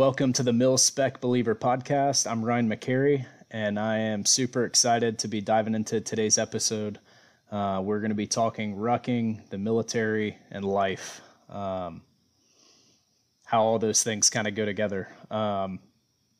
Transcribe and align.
Welcome 0.00 0.32
to 0.32 0.42
the 0.42 0.54
Mil 0.54 0.78
Spec 0.78 1.20
Believer 1.20 1.54
podcast. 1.54 2.26
I'm 2.26 2.42
Ryan 2.42 2.70
McCary, 2.70 3.26
and 3.50 3.78
I 3.78 3.98
am 3.98 4.24
super 4.24 4.64
excited 4.64 5.18
to 5.18 5.28
be 5.28 5.42
diving 5.42 5.74
into 5.74 6.00
today's 6.00 6.38
episode. 6.38 6.98
Uh, 7.52 7.82
we're 7.84 8.00
going 8.00 8.08
to 8.08 8.14
be 8.14 8.26
talking 8.26 8.76
rucking, 8.76 9.50
the 9.50 9.58
military, 9.58 10.38
and 10.50 10.64
life. 10.64 11.20
Um, 11.50 12.00
how 13.44 13.62
all 13.62 13.78
those 13.78 14.02
things 14.02 14.30
kind 14.30 14.48
of 14.48 14.54
go 14.54 14.64
together. 14.64 15.06
Um, 15.30 15.80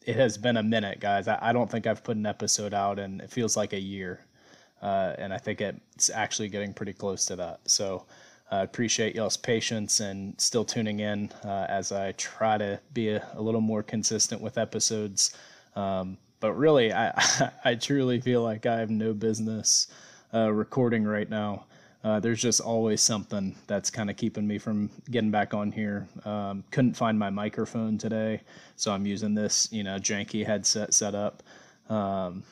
it 0.07 0.17
has 0.17 0.39
been 0.39 0.57
a 0.57 0.63
minute, 0.63 0.99
guys. 0.99 1.29
I, 1.29 1.39
I, 1.43 1.53
don't 1.53 1.71
think 1.71 1.87
I've 1.87 2.03
put 2.03 2.17
an 2.17 2.25
episode 2.25 2.73
out, 2.73 2.99
and 2.99 3.21
it 3.21 3.31
feels 3.31 3.59
like 3.59 3.75
a 3.75 3.81
year. 3.81 4.25
Uh, 4.81 5.15
and 5.19 5.35
I 5.35 5.37
think 5.37 5.61
it's 5.61 6.09
actually 6.09 6.49
getting 6.49 6.73
pretty 6.73 6.95
close 6.95 7.27
to 7.27 7.37
that. 7.37 7.61
So 7.67 8.07
I 8.51 8.63
appreciate 8.63 9.15
y'all's 9.15 9.37
patience 9.37 10.01
and 10.01 10.39
still 10.41 10.65
tuning 10.65 11.01
in 11.01 11.31
uh, 11.45 11.67
as 11.69 11.93
I 11.93 12.13
try 12.13 12.59
to 12.59 12.81
be 12.93 13.11
a, 13.11 13.25
a, 13.35 13.41
little 13.41 13.61
more 13.61 13.83
consistent 13.83 14.41
with 14.41 14.59
episodes. 14.59 15.37
Um, 15.77 16.19
but 16.41 16.55
really, 16.55 16.93
I, 16.93 17.13
I 17.65 17.77
truly 17.77 18.21
feel 18.21 18.43
like 18.43 18.67
I 18.67 18.79
have 18.79 18.91
no 18.91 19.13
business 19.13 19.87
uh, 20.35 20.53
recording 20.53 21.05
right 21.05 21.31
now. 21.31 21.67
Uh, 22.03 22.19
there's 22.19 22.41
just 22.41 22.61
always 22.61 23.01
something 23.03 23.55
that's 23.67 23.91
kind 23.91 24.11
of 24.11 24.17
keeping 24.17 24.47
me 24.47 24.59
from 24.59 24.91
getting 25.11 25.31
back 25.31 25.53
on 25.55 25.71
here. 25.71 26.09
Um, 26.25 26.65
couldn't 26.71 26.95
find 26.95 27.19
my 27.19 27.31
microphone 27.31 27.99
today, 27.99 28.41
so 28.75 28.91
I'm 28.91 29.07
using 29.07 29.35
this, 29.35 29.69
you 29.71 29.85
know, 29.85 29.97
janky 29.97 30.45
headset 30.45 30.95
set 30.95 31.15
up. 31.15 31.43
Um, 31.91 32.43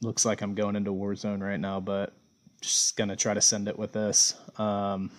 looks 0.00 0.24
like 0.24 0.42
I'm 0.42 0.54
going 0.54 0.76
into 0.76 0.92
Warzone 0.92 1.42
right 1.42 1.58
now, 1.58 1.80
but 1.80 2.14
just 2.60 2.96
gonna 2.96 3.16
try 3.16 3.34
to 3.34 3.40
send 3.40 3.68
it 3.68 3.78
with 3.78 3.92
this. 3.92 4.34
Um, 4.58 5.10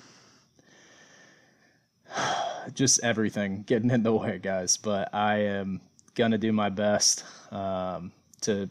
just 2.74 3.00
everything 3.04 3.64
getting 3.64 3.92
in 3.92 4.04
the 4.04 4.14
way, 4.14 4.40
guys. 4.40 4.78
But 4.78 5.14
I 5.14 5.38
am 5.38 5.82
gonna 6.16 6.38
do 6.38 6.52
my 6.52 6.70
best 6.70 7.24
um, 7.52 8.12
to 8.42 8.70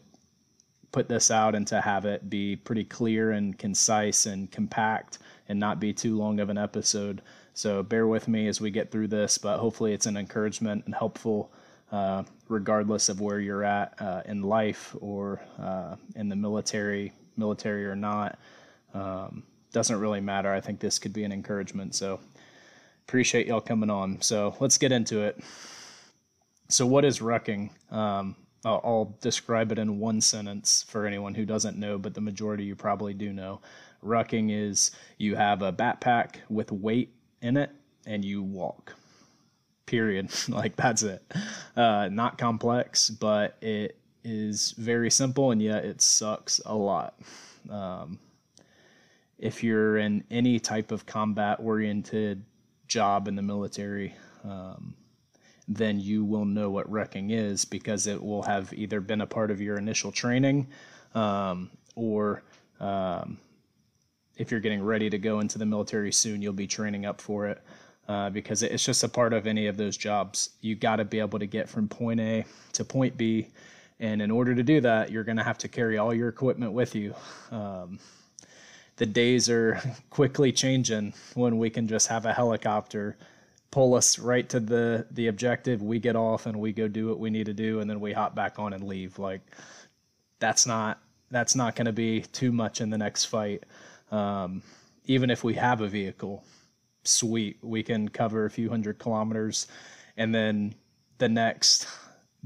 put 0.91 1.07
this 1.07 1.29
out 1.29 1.55
and 1.55 1.67
to 1.67 1.81
have 1.81 2.05
it 2.05 2.29
be 2.29 2.55
pretty 2.55 2.83
clear 2.83 3.31
and 3.31 3.57
concise 3.57 4.25
and 4.25 4.51
compact 4.51 5.19
and 5.47 5.59
not 5.59 5.79
be 5.79 5.93
too 5.93 6.17
long 6.17 6.39
of 6.39 6.49
an 6.49 6.57
episode. 6.57 7.21
So 7.53 7.83
bear 7.83 8.07
with 8.07 8.27
me 8.27 8.47
as 8.47 8.61
we 8.61 8.71
get 8.71 8.91
through 8.91 9.07
this, 9.07 9.37
but 9.37 9.59
hopefully 9.59 9.93
it's 9.93 10.05
an 10.05 10.17
encouragement 10.17 10.85
and 10.85 10.95
helpful. 10.95 11.51
Uh, 11.91 12.23
regardless 12.49 13.09
of 13.09 13.19
where 13.19 13.39
you're 13.39 13.63
at 13.63 13.99
uh, 13.99 14.21
in 14.25 14.43
life 14.43 14.95
or 15.01 15.41
uh, 15.57 15.95
in 16.15 16.29
the 16.29 16.35
military, 16.35 17.11
military 17.35 17.83
or 17.85 17.95
not, 17.95 18.37
um, 18.93 19.43
doesn't 19.71 19.99
really 19.99 20.21
matter. 20.21 20.51
I 20.51 20.61
think 20.61 20.79
this 20.79 20.99
could 20.99 21.13
be 21.13 21.23
an 21.23 21.31
encouragement. 21.31 21.95
So 21.95 22.19
appreciate 23.07 23.47
y'all 23.47 23.61
coming 23.61 23.89
on. 23.89 24.21
So 24.21 24.55
let's 24.59 24.77
get 24.77 24.91
into 24.91 25.21
it. 25.21 25.39
So 26.69 26.85
what 26.85 27.05
is 27.05 27.19
rucking? 27.19 27.71
Um, 27.91 28.35
I'll, 28.65 28.81
I'll 28.83 29.17
describe 29.21 29.71
it 29.71 29.79
in 29.79 29.99
one 29.99 30.21
sentence 30.21 30.85
for 30.87 31.05
anyone 31.05 31.33
who 31.33 31.45
doesn't 31.45 31.77
know, 31.77 31.97
but 31.97 32.13
the 32.13 32.21
majority 32.21 32.63
you 32.63 32.75
probably 32.75 33.13
do 33.13 33.33
know. 33.33 33.61
Rucking 34.03 34.51
is 34.51 34.91
you 35.17 35.35
have 35.35 35.61
a 35.61 35.73
backpack 35.73 36.35
with 36.49 36.71
weight 36.71 37.13
in 37.41 37.57
it 37.57 37.71
and 38.05 38.23
you 38.23 38.43
walk. 38.43 38.95
Period. 39.85 40.29
like 40.49 40.75
that's 40.75 41.03
it. 41.03 41.23
Uh, 41.75 42.09
not 42.11 42.37
complex, 42.37 43.09
but 43.09 43.57
it 43.61 43.97
is 44.23 44.71
very 44.77 45.09
simple 45.09 45.51
and 45.51 45.61
yet 45.61 45.85
it 45.85 46.01
sucks 46.01 46.61
a 46.65 46.75
lot. 46.75 47.19
Um, 47.69 48.19
if 49.39 49.63
you're 49.63 49.97
in 49.97 50.23
any 50.29 50.59
type 50.59 50.91
of 50.91 51.05
combat 51.05 51.59
oriented 51.61 52.43
job 52.87 53.27
in 53.27 53.35
the 53.35 53.41
military, 53.41 54.13
um, 54.43 54.93
then 55.67 55.99
you 55.99 56.25
will 56.25 56.45
know 56.45 56.69
what 56.69 56.91
rucking 56.91 57.31
is 57.31 57.63
because 57.63 58.05
it 58.05 58.21
will 58.21 58.43
have 58.43 58.73
either 58.73 58.99
been 58.99 59.21
a 59.21 59.27
part 59.27 59.49
of 59.49 59.61
your 59.61 59.77
initial 59.77 60.11
training 60.11 60.67
um, 61.15 61.69
or 61.95 62.43
um, 62.79 63.37
if 64.35 64.51
you're 64.51 64.59
getting 64.59 64.83
ready 64.83 65.09
to 65.09 65.17
go 65.17 65.39
into 65.39 65.57
the 65.57 65.65
military 65.65 66.11
soon, 66.11 66.41
you'll 66.41 66.53
be 66.53 66.67
training 66.67 67.05
up 67.05 67.21
for 67.21 67.47
it. 67.47 67.61
Uh, 68.07 68.27
because 68.27 68.63
it's 68.63 68.83
just 68.83 69.03
a 69.03 69.07
part 69.07 69.33
of 69.33 69.45
any 69.45 69.67
of 69.67 69.77
those 69.77 69.95
jobs. 69.95 70.49
You 70.61 70.75
got 70.75 70.95
to 70.95 71.05
be 71.05 71.19
able 71.19 71.37
to 71.37 71.45
get 71.45 71.69
from 71.69 71.87
point 71.87 72.19
A 72.19 72.43
to 72.73 72.83
point 72.83 73.15
B, 73.15 73.49
and 73.99 74.19
in 74.19 74.31
order 74.31 74.55
to 74.55 74.63
do 74.63 74.81
that, 74.81 75.11
you're 75.11 75.23
going 75.23 75.37
to 75.37 75.43
have 75.43 75.59
to 75.59 75.67
carry 75.67 75.99
all 75.99 76.11
your 76.11 76.27
equipment 76.27 76.71
with 76.73 76.95
you. 76.95 77.13
Um, 77.51 77.99
the 78.99 79.05
days 79.05 79.49
are 79.49 79.81
quickly 80.11 80.51
changing 80.51 81.13
when 81.33 81.57
we 81.57 81.71
can 81.71 81.87
just 81.87 82.07
have 82.07 82.25
a 82.25 82.33
helicopter 82.33 83.17
pull 83.71 83.93
us 83.93 84.19
right 84.19 84.49
to 84.49 84.59
the 84.59 85.07
the 85.11 85.27
objective. 85.27 85.81
We 85.81 85.99
get 85.99 86.15
off 86.15 86.45
and 86.45 86.59
we 86.59 86.73
go 86.73 86.87
do 86.87 87.07
what 87.07 87.19
we 87.19 87.29
need 87.29 87.45
to 87.45 87.53
do 87.53 87.79
and 87.79 87.89
then 87.89 87.99
we 87.99 88.13
hop 88.13 88.35
back 88.35 88.59
on 88.59 88.73
and 88.73 88.83
leave. 88.83 89.17
Like 89.19 89.41
that's 90.39 90.65
not 90.65 90.99
that's 91.31 91.55
not 91.55 91.75
going 91.75 91.85
to 91.85 91.93
be 91.93 92.21
too 92.21 92.51
much 92.51 92.81
in 92.81 92.89
the 92.89 92.97
next 92.97 93.25
fight. 93.25 93.63
Um, 94.11 94.61
even 95.05 95.29
if 95.29 95.43
we 95.43 95.53
have 95.55 95.81
a 95.81 95.87
vehicle 95.87 96.43
sweet 97.03 97.57
we 97.61 97.81
can 97.81 98.09
cover 98.09 98.45
a 98.45 98.49
few 98.49 98.69
hundred 98.69 98.99
kilometers 98.99 99.67
and 100.17 100.35
then 100.35 100.75
the 101.17 101.29
next 101.29 101.87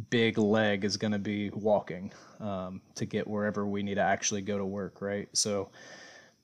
big 0.09 0.37
leg 0.37 0.85
is 0.85 0.95
going 0.95 1.11
to 1.11 1.19
be 1.19 1.49
walking 1.51 2.11
um, 2.39 2.79
to 2.95 3.05
get 3.05 3.27
wherever 3.27 3.65
we 3.65 3.81
need 3.81 3.95
to 3.95 4.01
actually 4.01 4.41
go 4.41 4.57
to 4.57 4.65
work 4.65 5.01
right? 5.01 5.27
So 5.33 5.69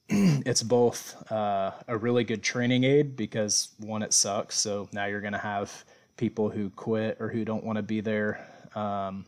it's 0.46 0.64
both 0.64 1.32
uh, 1.32 1.72
a 1.88 1.96
really 1.96 2.24
good 2.24 2.42
training 2.42 2.84
aid 2.84 3.16
because 3.16 3.70
one, 3.78 4.02
it 4.02 4.12
sucks. 4.12 4.58
So 4.58 4.90
now 4.92 5.06
you're 5.06 5.22
going 5.22 5.34
to 5.34 5.40
have 5.40 5.86
people 6.18 6.50
who 6.50 6.72
quit 6.72 7.18
or 7.20 7.30
who 7.30 7.46
don't 7.46 7.64
want 7.64 7.78
to 7.78 7.84
be 7.84 8.02
there. 8.02 8.44
Um, 8.74 9.26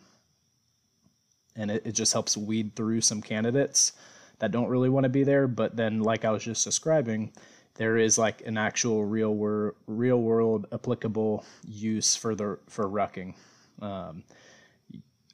and 1.56 1.69
it, 1.69 1.84
it 1.86 1.92
just 1.92 2.14
helps 2.14 2.36
weed 2.36 2.75
through 2.75 3.02
some 3.02 3.22
candidates 3.22 3.94
that 4.40 4.52
don't 4.52 4.69
really 4.69 4.90
want 4.90 5.03
to 5.03 5.09
be 5.09 5.24
there. 5.24 5.47
But 5.47 5.75
then, 5.75 6.02
like 6.02 6.25
I 6.25 6.31
was 6.31 6.44
just 6.44 6.66
describing, 6.66 7.31
there 7.75 7.98
is 7.98 8.18
like 8.18 8.42
an 8.48 8.58
actual 8.58 9.06
real 9.06 9.36
world, 9.36 9.75
real 9.86 10.19
world 10.19 10.66
applicable 10.74 11.46
use 11.68 12.16
for 12.16 12.34
the 12.34 12.58
for 12.68 12.86
rucking. 12.90 13.36
Um, 13.84 14.24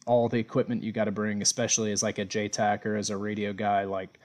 all 0.06 0.28
the 0.28 0.40
equipment 0.40 0.84
you 0.84 0.92
got 0.92 1.06
to 1.06 1.12
bring, 1.12 1.42
especially 1.42 1.94
as 1.94 2.04
like 2.04 2.18
a 2.18 2.26
JTAC 2.26 2.86
or 2.86 2.98
as 2.98 3.10
a 3.10 3.18
radio 3.18 3.54
guy, 3.54 3.86
like 3.86 4.20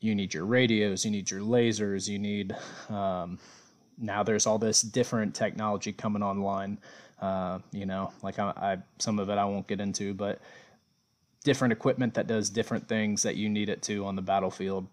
you 0.00 0.14
need 0.14 0.32
your 0.32 0.46
radios, 0.46 1.04
you 1.04 1.10
need 1.10 1.30
your 1.30 1.40
lasers, 1.40 2.08
you 2.08 2.18
need 2.18 2.54
um, 2.88 3.38
now 4.00 4.22
there's 4.22 4.46
all 4.46 4.58
this 4.58 4.80
different 4.80 5.34
technology 5.34 5.92
coming 5.92 6.22
online. 6.22 6.78
Uh, 7.20 7.58
you 7.70 7.84
know, 7.84 8.10
like 8.22 8.38
I, 8.38 8.52
I, 8.56 8.78
some 8.98 9.18
of 9.18 9.28
it 9.28 9.36
I 9.36 9.44
won't 9.44 9.66
get 9.66 9.78
into, 9.78 10.14
but 10.14 10.40
different 11.44 11.72
equipment 11.72 12.14
that 12.14 12.26
does 12.26 12.48
different 12.48 12.88
things 12.88 13.22
that 13.22 13.36
you 13.36 13.48
need 13.48 13.68
it 13.68 13.82
to 13.82 14.06
on 14.06 14.16
the 14.16 14.22
battlefield 14.22 14.86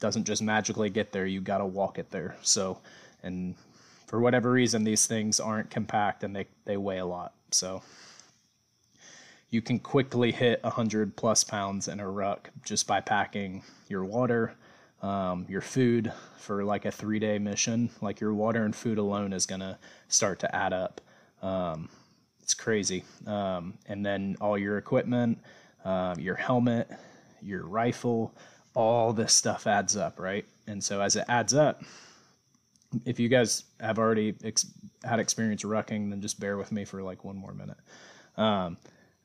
doesn't 0.00 0.24
just 0.24 0.42
magically 0.42 0.90
get 0.90 1.12
there. 1.12 1.26
You 1.26 1.40
got 1.40 1.58
to 1.58 1.66
walk 1.66 1.98
it 1.98 2.10
there. 2.10 2.36
So, 2.42 2.80
and 3.22 3.54
for 4.06 4.20
whatever 4.20 4.50
reason, 4.50 4.82
these 4.82 5.06
things 5.06 5.38
aren't 5.38 5.70
compact 5.70 6.24
and 6.24 6.34
they 6.34 6.46
they 6.64 6.76
weigh 6.76 6.98
a 6.98 7.06
lot. 7.06 7.34
So 7.50 7.82
you 9.52 9.60
can 9.60 9.78
quickly 9.78 10.32
hit 10.32 10.64
100 10.64 11.14
plus 11.14 11.44
pounds 11.44 11.86
in 11.86 12.00
a 12.00 12.10
ruck 12.10 12.50
just 12.64 12.86
by 12.86 13.02
packing 13.02 13.62
your 13.86 14.02
water, 14.02 14.54
um, 15.02 15.44
your 15.46 15.60
food 15.60 16.10
for 16.38 16.64
like 16.64 16.86
a 16.86 16.90
three 16.90 17.18
day 17.18 17.38
mission. 17.38 17.90
Like 18.00 18.18
your 18.18 18.32
water 18.32 18.64
and 18.64 18.74
food 18.74 18.96
alone 18.96 19.34
is 19.34 19.44
going 19.44 19.60
to 19.60 19.78
start 20.08 20.40
to 20.40 20.56
add 20.56 20.72
up. 20.72 21.02
Um, 21.42 21.90
it's 22.42 22.54
crazy. 22.54 23.04
Um, 23.26 23.74
and 23.86 24.04
then 24.04 24.38
all 24.40 24.56
your 24.56 24.78
equipment, 24.78 25.38
uh, 25.84 26.14
your 26.18 26.36
helmet, 26.36 26.90
your 27.42 27.66
rifle, 27.66 28.34
all 28.74 29.12
this 29.12 29.34
stuff 29.34 29.66
adds 29.66 29.98
up, 29.98 30.18
right? 30.18 30.46
And 30.66 30.82
so 30.82 31.02
as 31.02 31.14
it 31.14 31.26
adds 31.28 31.52
up, 31.52 31.82
if 33.04 33.20
you 33.20 33.28
guys 33.28 33.64
have 33.80 33.98
already 33.98 34.34
ex- 34.44 34.72
had 35.04 35.20
experience 35.20 35.62
rucking, 35.62 36.08
then 36.08 36.22
just 36.22 36.40
bear 36.40 36.56
with 36.56 36.72
me 36.72 36.86
for 36.86 37.02
like 37.02 37.22
one 37.22 37.36
more 37.36 37.52
minute. 37.52 37.76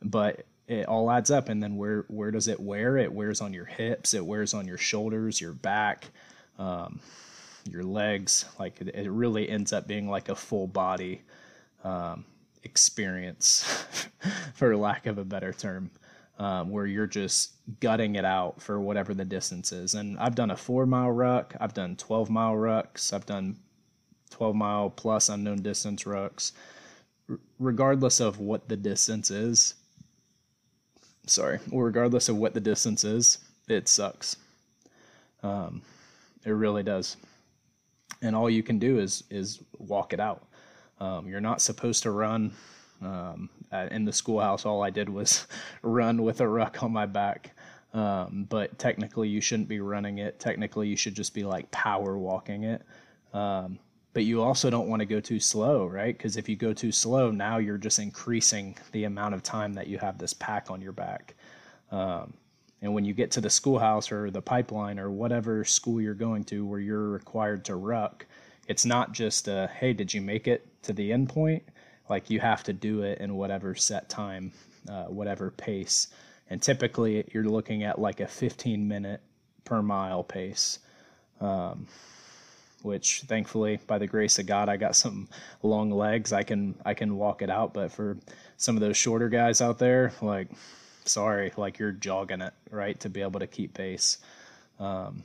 But 0.04 0.46
it 0.68 0.86
all 0.88 1.10
adds 1.10 1.32
up. 1.32 1.50
And 1.50 1.62
then 1.62 1.78
where 1.78 2.06
where 2.08 2.32
does 2.32 2.48
it 2.48 2.60
wear? 2.60 2.98
It 2.98 3.12
wears 3.12 3.42
on 3.42 3.54
your 3.54 3.66
hips. 3.66 4.14
It 4.14 4.26
wears 4.26 4.54
on 4.54 4.68
your 4.68 4.78
shoulders 4.78 5.40
your 5.42 5.54
back 5.54 6.06
um, 6.60 7.00
your 7.70 7.84
legs. 7.84 8.46
Like 8.60 8.82
it, 8.82 8.96
it, 8.96 9.12
really 9.12 9.50
ends 9.50 9.74
up 9.74 9.88
being 9.88 10.10
like 10.10 10.30
a 10.30 10.36
full 10.36 10.68
body 10.68 11.22
um, 11.84 12.26
experience 12.64 13.86
for 14.54 14.76
lack 14.76 15.06
of 15.06 15.18
a 15.18 15.24
better 15.24 15.54
term 15.54 15.90
um, 16.40 16.70
where 16.70 16.86
you're 16.86 17.08
just 17.08 17.54
gutting 17.80 18.16
it 18.16 18.26
out 18.26 18.62
for 18.62 18.80
whatever 18.80 19.14
the 19.14 19.26
distance 19.26 19.72
is. 19.72 19.96
And 19.96 20.18
i've 20.20 20.36
done 20.36 20.52
a 20.52 20.58
four 20.58 20.86
mile 20.86 21.12
ruck. 21.12 21.56
I've 21.60 21.74
done 21.74 21.96
12 21.96 22.30
mile 22.30 22.54
rucks. 22.54 23.14
I've 23.14 23.26
done 23.26 23.58
12 24.32 24.56
mile 24.56 24.90
plus 24.90 25.30
unknown 25.30 25.62
distance 25.62 26.04
rucks. 26.04 26.52
R- 27.30 27.40
regardless 27.60 28.20
of 28.20 28.40
what 28.40 28.70
the 28.70 28.78
distance 28.78 29.32
is 29.32 29.76
sorry, 31.28 31.60
regardless 31.72 32.30
of 32.30 32.38
what 32.38 32.54
the 32.54 32.60
distance 32.62 33.04
is, 33.04 33.40
it 33.68 33.88
sucks. 33.88 34.38
Um, 35.44 35.82
it 36.46 36.52
really 36.52 36.84
does. 36.84 37.18
And 38.22 38.36
all 38.36 38.50
you 38.50 38.64
can 38.64 38.80
do 38.80 39.00
is 39.00 39.24
is 39.30 39.62
walk 39.78 40.14
it 40.14 40.20
out. 40.20 40.48
Um, 41.00 41.28
you're 41.28 41.42
not 41.42 41.62
supposed 41.62 42.04
to 42.04 42.12
run 42.12 42.54
Um, 43.02 43.50
in 43.92 44.06
the 44.06 44.14
schoolhouse, 44.14 44.66
all 44.66 44.82
I 44.82 44.90
did 44.90 45.10
was 45.10 45.46
run 45.84 46.24
with 46.24 46.42
a 46.42 46.48
ruck 46.48 46.82
on 46.84 46.92
my 46.92 47.06
back. 47.06 47.52
Um, 47.94 48.46
but 48.50 48.78
technically, 48.80 49.30
you 49.30 49.42
shouldn't 49.42 49.70
be 49.70 49.80
running 49.80 50.20
it. 50.20 50.40
Technically, 50.40 50.88
you 50.88 50.96
should 50.96 51.16
just 51.16 51.34
be 51.34 51.44
like 51.44 51.70
power 51.72 52.18
walking 52.18 52.64
it. 52.64 52.82
Um, 53.34 53.80
but 54.18 54.24
you 54.24 54.42
also 54.42 54.72
don't 54.72 54.88
want 54.88 55.00
to 55.00 55.06
go 55.06 55.20
too 55.20 55.40
slow, 55.40 55.86
right? 55.86 56.18
Because 56.18 56.38
if 56.38 56.50
you 56.50 56.56
go 56.56 56.74
too 56.74 56.92
slow, 56.92 57.30
now 57.30 57.60
you're 57.60 57.78
just 57.78 58.00
increasing 58.00 58.76
the 58.92 59.04
amount 59.04 59.36
of 59.36 59.44
time 59.44 59.74
that 59.74 59.86
you 59.86 60.00
have 60.00 60.18
this 60.18 60.34
pack 60.34 60.72
on 60.72 60.82
your 60.82 60.92
back. 60.92 61.36
Um, 61.92 62.34
and 62.82 62.96
when 62.96 63.06
you 63.06 63.14
get 63.14 63.30
to 63.34 63.42
the 63.42 63.52
schoolhouse 63.52 64.12
or 64.12 64.32
the 64.32 64.42
pipeline 64.42 64.98
or 64.98 65.12
whatever 65.12 65.64
school 65.64 66.02
you're 66.02 66.16
going 66.16 66.46
to 66.46 66.66
where 66.66 66.80
you're 66.80 67.10
required 67.10 67.64
to 67.66 67.76
ruck, 67.76 68.26
it's 68.68 68.86
not 68.88 69.12
just 69.12 69.48
a, 69.48 69.70
hey, 69.80 69.94
did 69.94 70.12
you 70.12 70.22
make 70.22 70.48
it 70.48 70.68
to 70.82 70.94
the 70.94 71.14
end 71.14 71.30
point? 71.30 71.62
Like 72.10 72.32
you 72.32 72.40
have 72.40 72.64
to 72.64 72.74
do 72.74 73.04
it 73.04 73.20
in 73.20 73.36
whatever 73.36 73.76
set 73.76 74.10
time, 74.10 74.52
uh, 74.90 75.04
whatever 75.04 75.52
pace. 75.52 76.08
And 76.50 76.60
typically 76.60 77.24
you're 77.34 77.44
looking 77.44 77.84
at 77.84 78.02
like 78.02 78.20
a 78.20 78.28
15 78.28 78.88
minute 78.88 79.22
per 79.64 79.84
mile 79.84 80.24
pace. 80.24 80.80
Um, 81.40 81.86
which 82.82 83.22
thankfully 83.22 83.80
by 83.88 83.98
the 83.98 84.08
grace 84.08 84.40
of 84.40 84.46
God 84.46 84.70
I 84.70 84.78
got 84.78 84.96
some 84.96 85.28
long 85.64 85.92
legs. 85.92 86.34
I 86.34 86.44
can 86.44 86.76
I 86.86 86.94
can 86.94 87.18
walk 87.18 87.42
it 87.42 87.50
out 87.50 87.74
but 87.74 87.92
for 87.92 88.18
some 88.58 88.76
of 88.76 88.82
those 88.82 88.98
shorter 88.98 89.30
guys 89.30 89.62
out 89.62 89.80
there 89.80 90.14
like 90.22 90.50
sorry 91.06 91.52
like 91.58 91.80
you're 91.80 91.92
jogging 91.92 92.42
it 92.42 92.54
right 92.70 93.00
to 93.00 93.10
be 93.10 93.22
able 93.22 93.40
to 93.40 93.48
keep 93.48 93.74
pace. 93.74 94.18
Um, 94.80 95.24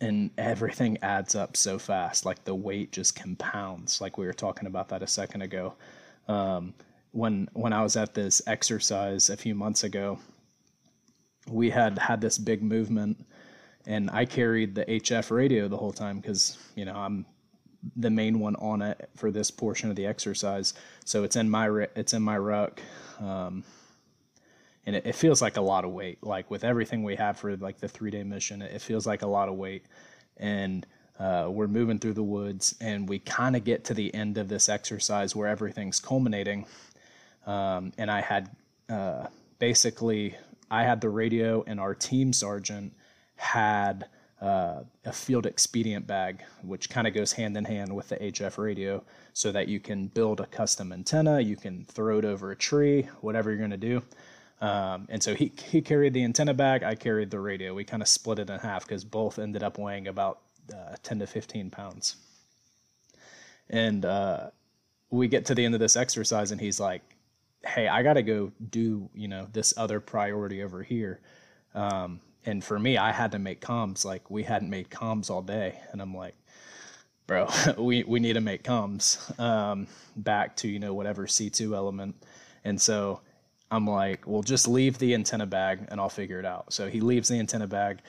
and 0.00 0.30
everything 0.36 0.98
adds 1.02 1.34
up 1.34 1.56
so 1.56 1.78
fast 1.78 2.24
like 2.24 2.44
the 2.44 2.54
weight 2.54 2.92
just 2.92 3.14
compounds 3.14 4.00
like 4.00 4.18
we 4.18 4.26
were 4.26 4.32
talking 4.32 4.66
about 4.66 4.88
that 4.88 5.02
a 5.02 5.06
second 5.06 5.42
ago. 5.42 5.74
Um, 6.28 6.74
when 7.12 7.48
when 7.52 7.72
I 7.72 7.82
was 7.82 7.96
at 7.96 8.14
this 8.14 8.40
exercise 8.46 9.28
a 9.28 9.36
few 9.36 9.54
months 9.54 9.84
ago 9.84 10.18
we 11.48 11.70
had 11.70 11.98
had 11.98 12.20
this 12.20 12.38
big 12.38 12.62
movement 12.62 13.24
and 13.86 14.10
I 14.10 14.24
carried 14.24 14.74
the 14.74 14.84
HF 14.84 15.30
radio 15.30 15.68
the 15.68 15.76
whole 15.76 15.92
time 15.92 16.20
because 16.20 16.58
you 16.74 16.84
know 16.84 16.94
I'm 16.94 17.26
the 17.96 18.10
main 18.10 18.38
one 18.38 18.56
on 18.56 18.82
it 18.82 19.10
for 19.16 19.30
this 19.30 19.50
portion 19.50 19.90
of 19.90 19.96
the 19.96 20.06
exercise. 20.06 20.74
So 21.04 21.24
it's 21.24 21.36
in 21.36 21.50
my 21.50 21.68
it's 21.96 22.12
in 22.12 22.22
my 22.22 22.38
ruck, 22.38 22.80
um, 23.20 23.64
and 24.86 24.96
it, 24.96 25.06
it, 25.06 25.14
feels 25.14 25.42
like 25.42 25.56
a 25.56 25.60
lot 25.60 25.84
of 25.84 25.90
weight. 25.90 26.22
Like 26.22 26.50
with 26.50 26.64
everything 26.64 27.02
we 27.02 27.16
have 27.16 27.38
for 27.38 27.56
like 27.56 27.78
the 27.78 27.88
three 27.88 28.10
day 28.10 28.22
mission, 28.22 28.62
it, 28.62 28.72
it 28.72 28.82
feels 28.82 29.06
like 29.06 29.22
a 29.22 29.26
lot 29.26 29.48
of 29.48 29.56
weight. 29.56 29.86
And 30.36 30.86
uh, 31.18 31.48
we're 31.50 31.68
moving 31.68 31.98
through 31.98 32.14
the 32.14 32.22
woods, 32.22 32.74
and 32.80 33.08
we 33.08 33.18
kind 33.18 33.54
of 33.56 33.64
get 33.64 33.84
to 33.84 33.94
the 33.94 34.14
end 34.14 34.38
of 34.38 34.48
this 34.48 34.68
exercise 34.68 35.36
where 35.36 35.48
everything's 35.48 36.00
culminating. 36.00 36.66
Um, 37.46 37.92
and 37.98 38.10
I 38.10 38.20
had 38.20 38.48
uh, 38.88 39.26
basically 39.58 40.36
I 40.70 40.84
had 40.84 41.00
the 41.00 41.10
radio, 41.10 41.64
and 41.66 41.80
our 41.80 41.94
team 41.94 42.32
sergeant 42.32 42.94
had 43.42 44.06
uh, 44.40 44.82
a 45.04 45.12
field 45.12 45.46
expedient 45.46 46.06
bag, 46.06 46.42
which 46.62 46.88
kind 46.88 47.08
of 47.08 47.12
goes 47.12 47.32
hand 47.32 47.56
in 47.56 47.64
hand 47.64 47.94
with 47.94 48.08
the 48.08 48.16
HF 48.16 48.56
radio, 48.56 49.02
so 49.32 49.50
that 49.50 49.66
you 49.66 49.80
can 49.80 50.06
build 50.06 50.40
a 50.40 50.46
custom 50.46 50.92
antenna, 50.92 51.40
you 51.40 51.56
can 51.56 51.84
throw 51.84 52.18
it 52.18 52.24
over 52.24 52.52
a 52.52 52.56
tree, 52.56 53.08
whatever 53.20 53.50
you're 53.50 53.58
going 53.58 53.70
to 53.70 53.76
do. 53.76 54.02
Um, 54.60 55.06
and 55.10 55.20
so 55.20 55.34
he, 55.34 55.52
he 55.64 55.82
carried 55.82 56.14
the 56.14 56.22
antenna 56.22 56.54
bag, 56.54 56.84
I 56.84 56.94
carried 56.94 57.32
the 57.32 57.40
radio. 57.40 57.74
We 57.74 57.82
kind 57.82 58.00
of 58.00 58.08
split 58.08 58.38
it 58.38 58.48
in 58.48 58.60
half 58.60 58.86
because 58.86 59.04
both 59.04 59.40
ended 59.40 59.64
up 59.64 59.76
weighing 59.76 60.06
about 60.06 60.38
uh, 60.72 60.94
10 61.02 61.18
to 61.18 61.26
15 61.26 61.70
pounds. 61.70 62.16
And 63.70 64.04
uh, 64.04 64.50
we 65.10 65.26
get 65.26 65.46
to 65.46 65.54
the 65.56 65.64
end 65.64 65.74
of 65.74 65.80
this 65.80 65.96
exercise, 65.96 66.52
and 66.52 66.60
he's 66.60 66.78
like, 66.78 67.02
Hey, 67.64 67.88
I 67.88 68.02
got 68.02 68.14
to 68.14 68.22
go 68.22 68.52
do, 68.70 69.08
you 69.14 69.28
know, 69.28 69.48
this 69.52 69.74
other 69.76 70.00
priority 70.00 70.62
over 70.62 70.82
here. 70.82 71.20
Um, 71.74 72.20
and 72.44 72.62
for 72.62 72.78
me, 72.78 72.96
I 72.96 73.12
had 73.12 73.32
to 73.32 73.38
make 73.38 73.60
comms. 73.60 74.04
Like 74.04 74.30
we 74.30 74.42
hadn't 74.42 74.70
made 74.70 74.90
comms 74.90 75.30
all 75.30 75.42
day, 75.42 75.78
and 75.92 76.00
I'm 76.00 76.14
like, 76.14 76.34
bro, 77.26 77.48
we 77.78 78.04
we 78.04 78.20
need 78.20 78.34
to 78.34 78.40
make 78.40 78.64
comms 78.64 79.38
um, 79.38 79.86
back 80.16 80.56
to 80.56 80.68
you 80.68 80.78
know 80.78 80.94
whatever 80.94 81.26
C2 81.26 81.74
element. 81.74 82.16
And 82.64 82.80
so 82.80 83.20
I'm 83.70 83.86
like, 83.86 84.26
well, 84.26 84.42
just 84.42 84.68
leave 84.68 84.98
the 84.98 85.14
antenna 85.14 85.46
bag, 85.46 85.86
and 85.88 86.00
I'll 86.00 86.08
figure 86.08 86.38
it 86.38 86.46
out. 86.46 86.72
So 86.72 86.88
he 86.88 87.00
leaves 87.00 87.28
the 87.28 87.38
antenna 87.38 87.66
bag. 87.66 88.00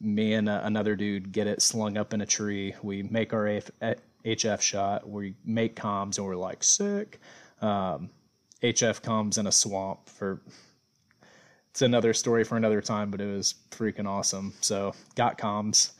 Me 0.00 0.34
and 0.34 0.48
uh, 0.48 0.60
another 0.64 0.94
dude 0.94 1.32
get 1.32 1.46
it 1.46 1.62
slung 1.62 1.96
up 1.96 2.12
in 2.12 2.20
a 2.20 2.26
tree. 2.26 2.74
We 2.82 3.02
make 3.02 3.32
our 3.32 3.46
AF, 3.46 3.70
HF 4.24 4.60
shot. 4.60 5.08
We 5.08 5.34
make 5.44 5.74
comms, 5.74 6.18
and 6.18 6.26
we're 6.26 6.36
like, 6.36 6.62
sick. 6.62 7.18
Um, 7.62 8.10
HF 8.62 9.00
comms 9.00 9.38
in 9.38 9.46
a 9.46 9.52
swamp 9.52 10.08
for 10.08 10.42
it's 11.70 11.82
another 11.82 12.12
story 12.12 12.44
for 12.44 12.56
another 12.56 12.80
time, 12.80 13.10
but 13.10 13.20
it 13.20 13.32
was 13.32 13.54
freaking 13.70 14.08
awesome. 14.08 14.54
So 14.60 14.94
got 15.14 15.38
comms. 15.38 15.92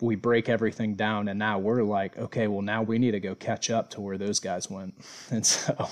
We 0.00 0.14
break 0.14 0.48
everything 0.48 0.94
down, 0.94 1.28
and 1.28 1.38
now 1.38 1.58
we're 1.58 1.82
like, 1.82 2.16
okay, 2.16 2.46
well, 2.46 2.62
now 2.62 2.82
we 2.82 2.98
need 2.98 3.10
to 3.10 3.20
go 3.20 3.34
catch 3.34 3.68
up 3.68 3.90
to 3.90 4.00
where 4.00 4.16
those 4.16 4.40
guys 4.40 4.70
went. 4.70 4.94
And 5.30 5.44
so 5.44 5.88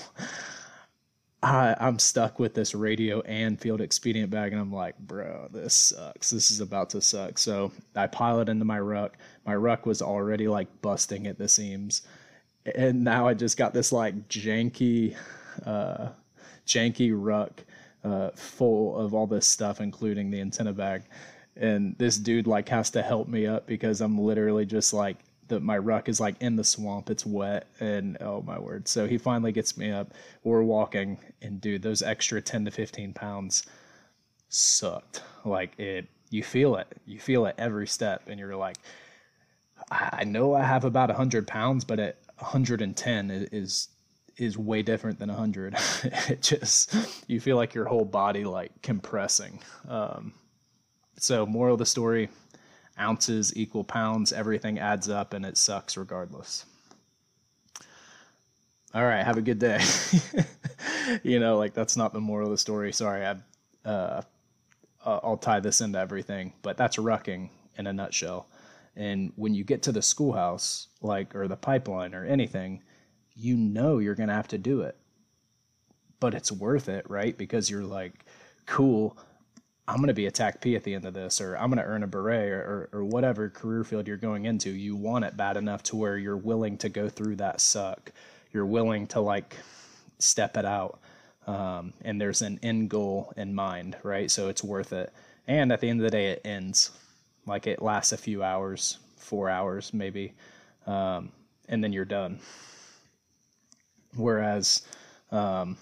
I, 1.43 1.75
I'm 1.79 1.99
stuck 1.99 2.39
with 2.39 2.55
this 2.55 2.73
radio 2.73 3.21
and 3.21 3.59
field 3.59 3.81
expedient 3.81 4.31
bag, 4.31 4.53
and 4.53 4.61
I'm 4.61 4.71
like, 4.73 4.97
bro, 4.97 5.49
this 5.51 5.75
sucks. 5.75 6.31
This 6.31 6.49
is 6.49 6.61
about 6.61 6.89
to 6.91 7.01
suck. 7.01 7.37
So 7.37 7.71
I 7.95 8.07
pilot 8.07 8.49
into 8.49 8.65
my 8.65 8.79
ruck. 8.79 9.17
My 9.45 9.55
ruck 9.55 9.85
was 9.85 10.01
already 10.01 10.47
like 10.47 10.81
busting 10.81 11.27
at 11.27 11.37
the 11.37 11.47
seams. 11.47 12.01
And 12.75 13.03
now 13.03 13.27
I 13.27 13.33
just 13.35 13.57
got 13.57 13.73
this 13.73 13.91
like 13.91 14.27
janky, 14.27 15.15
uh, 15.65 16.09
janky 16.65 17.11
ruck 17.13 17.63
uh, 18.03 18.31
full 18.35 18.97
of 18.97 19.13
all 19.13 19.27
this 19.27 19.47
stuff, 19.47 19.81
including 19.81 20.31
the 20.31 20.41
antenna 20.41 20.73
bag. 20.73 21.03
And 21.55 21.95
this 21.97 22.17
dude 22.17 22.47
like 22.47 22.69
has 22.69 22.89
to 22.91 23.01
help 23.01 23.27
me 23.27 23.47
up 23.47 23.65
because 23.67 24.01
I'm 24.01 24.17
literally 24.17 24.65
just 24.65 24.93
like 24.93 25.17
that. 25.47 25.61
My 25.61 25.77
ruck 25.77 26.07
is 26.07 26.19
like 26.19 26.35
in 26.39 26.55
the 26.55 26.63
swamp. 26.63 27.09
It's 27.09 27.25
wet, 27.25 27.67
and 27.79 28.17
oh 28.21 28.43
my 28.45 28.59
word! 28.59 28.87
So 28.87 29.07
he 29.07 29.17
finally 29.17 29.51
gets 29.51 29.75
me 29.75 29.91
up. 29.91 30.13
We're 30.43 30.61
walking, 30.61 31.17
and 31.41 31.59
dude, 31.59 31.81
those 31.81 32.03
extra 32.03 32.41
ten 32.41 32.65
to 32.65 32.71
fifteen 32.71 33.11
pounds 33.11 33.63
sucked. 34.49 35.23
Like 35.45 35.79
it, 35.79 36.07
you 36.29 36.43
feel 36.43 36.75
it. 36.75 36.95
You 37.07 37.19
feel 37.19 37.47
it 37.47 37.55
every 37.57 37.87
step, 37.87 38.21
and 38.27 38.39
you're 38.39 38.55
like, 38.55 38.77
I 39.89 40.25
know 40.25 40.53
I 40.53 40.61
have 40.63 40.85
about 40.85 41.09
hundred 41.09 41.47
pounds, 41.47 41.83
but 41.83 41.99
at 41.99 42.17
110 42.39 43.49
is 43.51 43.89
is 44.37 44.57
way 44.57 44.81
different 44.83 45.19
than 45.19 45.29
100 45.29 45.75
it 46.03 46.41
just 46.41 46.95
you 47.27 47.39
feel 47.39 47.55
like 47.55 47.73
your 47.73 47.85
whole 47.85 48.05
body 48.05 48.43
like 48.43 48.81
compressing. 48.81 49.59
Um, 49.87 50.33
so 51.17 51.45
moral 51.45 51.73
of 51.73 51.79
the 51.79 51.85
story 51.85 52.29
ounces 52.99 53.55
equal 53.55 53.83
pounds. 53.83 54.31
Everything 54.31 54.79
adds 54.79 55.09
up 55.09 55.33
and 55.33 55.45
it 55.45 55.57
sucks 55.57 55.97
regardless. 55.97 56.65
All 58.93 59.05
right 59.05 59.23
have 59.23 59.37
a 59.37 59.41
good 59.41 59.59
day. 59.59 59.79
You 61.23 61.39
know 61.39 61.57
like 61.57 61.73
that's 61.73 61.95
not 61.95 62.11
the 62.11 62.19
moral 62.19 62.47
of 62.47 62.51
the 62.51 62.57
story. 62.57 62.91
Sorry 62.91 63.25
i 63.25 63.35
uh, 63.89 64.21
i'll 65.05 65.37
tie 65.37 65.61
this 65.61 65.79
into 65.79 65.97
everything 65.97 66.51
but 66.61 66.75
that's 66.75 66.97
rucking 66.97 67.49
in 67.77 67.87
a 67.87 67.93
nutshell. 67.93 68.47
And 68.95 69.31
when 69.35 69.53
you 69.53 69.63
get 69.63 69.83
to 69.83 69.91
the 69.91 70.01
schoolhouse 70.01 70.87
like 71.01 71.33
or 71.33 71.47
the 71.47 71.55
pipeline 71.55 72.13
or 72.13 72.25
anything 72.25 72.81
you 73.37 73.55
know 73.55 73.99
you're 73.99 74.15
going 74.15 74.29
to 74.29 74.35
have 74.35 74.47
to 74.49 74.57
do 74.57 74.81
it. 74.81 74.97
But 76.19 76.33
it's 76.33 76.51
worth 76.51 76.89
it, 76.89 77.07
right? 77.09 77.37
Because 77.37 77.69
you're 77.69 77.83
like, 77.83 78.25
cool, 78.65 79.15
I'm 79.87 79.97
going 79.97 80.07
to 80.07 80.13
be 80.13 80.25
a 80.25 80.31
TACP 80.31 80.75
at 80.75 80.83
the 80.83 80.95
end 80.95 81.05
of 81.05 81.13
this, 81.13 81.39
or 81.39 81.55
I'm 81.55 81.69
going 81.69 81.77
to 81.77 81.85
earn 81.85 82.03
a 82.03 82.07
beret, 82.07 82.49
or, 82.51 82.89
or, 82.91 82.99
or, 82.99 83.05
whatever 83.05 83.49
career 83.49 83.83
field 83.83 84.07
you're 84.07 84.17
going 84.17 84.45
into. 84.45 84.71
You 84.71 84.95
want 84.95 85.25
it 85.25 85.37
bad 85.37 85.55
enough 85.55 85.83
to 85.83 85.95
where 85.95 86.17
you're 86.17 86.35
willing 86.35 86.77
to 86.79 86.89
go 86.89 87.07
through 87.07 87.37
that 87.37 87.61
suck. 87.61 88.11
You're 88.51 88.65
willing 88.65 89.07
to 89.07 89.21
like 89.21 89.55
step 90.19 90.57
it 90.57 90.65
out. 90.65 90.99
Um, 91.45 91.93
and 92.01 92.19
there's 92.19 92.41
an 92.41 92.59
end 92.63 92.89
goal 92.89 93.31
in 93.37 93.55
mind, 93.55 93.95
right? 94.03 94.29
So 94.29 94.49
it's 94.49 94.63
worth 94.63 94.91
it. 94.91 95.13
And 95.47 95.71
at 95.71 95.79
the 95.79 95.89
end 95.89 96.01
of 96.01 96.03
the 96.03 96.11
day, 96.11 96.31
it 96.31 96.41
ends. 96.43 96.91
Like 97.45 97.67
it 97.67 97.81
lasts 97.81 98.11
a 98.11 98.17
few 98.17 98.43
hours, 98.43 98.97
four 99.15 99.49
hours 99.49 99.93
maybe, 99.93 100.33
um, 100.85 101.31
and 101.69 101.81
then 101.81 101.93
you're 101.93 102.03
done. 102.03 102.39
Whereas 104.17 104.81
um, 105.31 105.77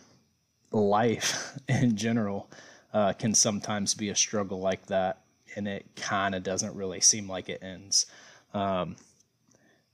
life 0.72 1.58
in 1.70 1.96
general 1.96 2.50
uh, 2.94 3.14
can 3.14 3.34
sometimes 3.34 3.94
be 3.94 4.10
a 4.10 4.16
struggle 4.16 4.60
like 4.60 4.86
that, 4.88 5.22
and 5.56 5.68
it 5.68 5.86
kind 5.96 6.36
of 6.36 6.44
doesn't 6.44 6.76
really 6.76 7.02
seem 7.02 7.28
like 7.30 7.50
it 7.50 7.62
ends. 7.62 8.06
Um, 8.54 8.96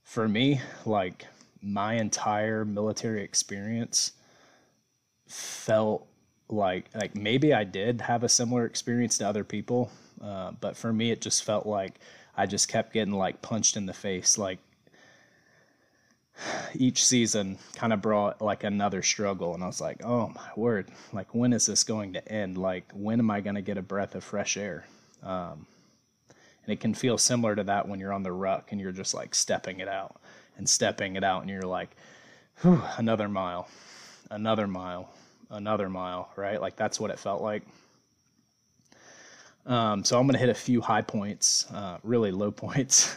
for 0.04 0.28
me, 0.28 0.60
like 0.84 1.26
my 1.62 1.94
entire 1.94 2.64
military 2.64 3.22
experience 3.22 4.12
felt 5.26 6.06
like 6.48 6.90
like 6.94 7.14
maybe 7.14 7.54
I 7.54 7.64
did 7.64 8.00
have 8.02 8.24
a 8.24 8.28
similar 8.28 8.66
experience 8.66 9.18
to 9.18 9.28
other 9.28 9.44
people, 9.44 9.90
uh, 10.22 10.52
but 10.60 10.76
for 10.76 10.92
me, 10.92 11.10
it 11.10 11.20
just 11.20 11.44
felt 11.44 11.66
like 11.66 11.98
I 12.36 12.46
just 12.46 12.68
kept 12.68 12.92
getting 12.92 13.14
like 13.14 13.42
punched 13.42 13.76
in 13.76 13.86
the 13.86 13.92
face. 13.92 14.36
Like 14.36 14.58
each 16.74 17.04
season 17.04 17.58
kind 17.74 17.92
of 17.92 18.00
brought 18.02 18.40
like 18.42 18.64
another 18.64 19.02
struggle 19.02 19.54
and 19.54 19.62
i 19.62 19.66
was 19.66 19.80
like 19.80 20.04
oh 20.04 20.28
my 20.28 20.50
word 20.56 20.90
like 21.12 21.34
when 21.34 21.52
is 21.52 21.66
this 21.66 21.84
going 21.84 22.12
to 22.14 22.32
end? 22.32 22.58
Like 22.58 22.90
when 22.94 23.18
am 23.18 23.30
i 23.30 23.40
going 23.40 23.56
to 23.56 23.62
get 23.62 23.78
a 23.78 23.82
breath 23.82 24.14
of 24.14 24.24
fresh 24.24 24.56
air? 24.56 24.86
Um, 25.22 25.66
and 26.64 26.72
it 26.72 26.80
can 26.80 26.94
feel 26.94 27.18
similar 27.18 27.56
to 27.56 27.64
that 27.64 27.88
when 27.88 28.00
you're 28.00 28.12
on 28.12 28.22
the 28.22 28.32
ruck 28.32 28.72
and 28.72 28.80
you're 28.80 28.92
just 28.92 29.14
like 29.14 29.34
stepping 29.34 29.80
it 29.80 29.88
out 29.88 30.20
and 30.56 30.68
stepping 30.68 31.16
it 31.16 31.24
out 31.24 31.42
and 31.42 31.50
you're 31.50 31.62
like 31.62 31.96
whew, 32.62 32.82
another 32.96 33.28
mile 33.28 33.68
another 34.30 34.66
mile 34.66 35.10
another 35.50 35.88
mile 35.88 36.30
right? 36.36 36.60
Like 36.60 36.76
that's 36.76 36.98
what 36.98 37.10
it 37.10 37.18
felt 37.18 37.42
like. 37.42 37.62
Um, 39.64 40.02
so 40.02 40.18
i'm 40.18 40.26
going 40.26 40.32
to 40.32 40.40
hit 40.40 40.48
a 40.48 40.54
few 40.54 40.80
high 40.80 41.02
points 41.02 41.70
uh, 41.70 41.98
really 42.02 42.32
low 42.32 42.50
points 42.64 43.16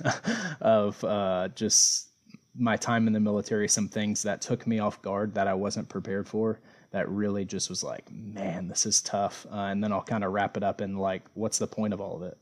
of 0.62 1.04
uh, 1.04 1.48
just 1.56 2.10
my 2.58 2.78
time 2.78 3.08
in 3.08 3.14
the 3.14 3.20
military, 3.20 3.68
some 3.68 3.90
things 3.90 4.24
that 4.24 4.42
took 4.42 4.66
me 4.66 4.80
off 4.80 5.02
guard 5.02 5.34
that 5.36 5.48
I 5.48 5.54
wasn't 5.54 5.90
prepared 5.90 6.28
for. 6.28 6.60
That 6.92 7.10
really 7.10 7.44
just 7.44 7.70
was 7.70 7.84
like, 7.84 8.10
man, 8.12 8.68
this 8.68 8.86
is 8.86 9.02
tough. 9.02 9.46
Uh, 9.52 9.66
and 9.66 9.84
then 9.84 9.92
I'll 9.92 10.04
kind 10.04 10.24
of 10.24 10.32
wrap 10.32 10.56
it 10.56 10.64
up 10.64 10.82
in 10.82 10.98
like, 10.98 11.24
what's 11.34 11.58
the 11.58 11.68
point 11.68 11.94
of 11.94 12.00
all 12.00 12.16
of 12.16 12.24
it, 12.24 12.38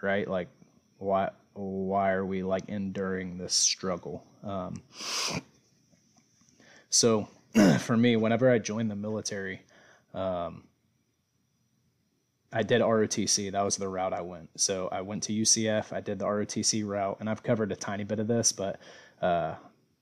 right? 0.00 0.28
Like, 0.28 0.48
why 0.98 1.30
why 1.54 2.12
are 2.12 2.24
we 2.24 2.42
like 2.42 2.68
enduring 2.68 3.38
this 3.38 3.54
struggle? 3.54 4.24
Um, 4.44 4.82
so 6.90 7.28
for 7.80 7.96
me, 7.96 8.16
whenever 8.16 8.50
I 8.50 8.58
joined 8.58 8.90
the 8.90 8.96
military, 8.96 9.62
um, 10.14 10.64
I 12.52 12.62
did 12.62 12.80
ROTC. 12.80 13.52
That 13.52 13.64
was 13.64 13.76
the 13.76 13.88
route 13.88 14.12
I 14.12 14.22
went. 14.22 14.48
So 14.58 14.88
I 14.92 15.00
went 15.00 15.24
to 15.24 15.32
UCF. 15.32 15.92
I 15.92 16.00
did 16.00 16.18
the 16.18 16.26
ROTC 16.26 16.86
route, 16.86 17.18
and 17.20 17.28
I've 17.28 17.42
covered 17.42 17.72
a 17.72 17.76
tiny 17.76 18.04
bit 18.04 18.20
of 18.20 18.28
this, 18.28 18.52
but 18.52 18.80
uh, 19.22 19.54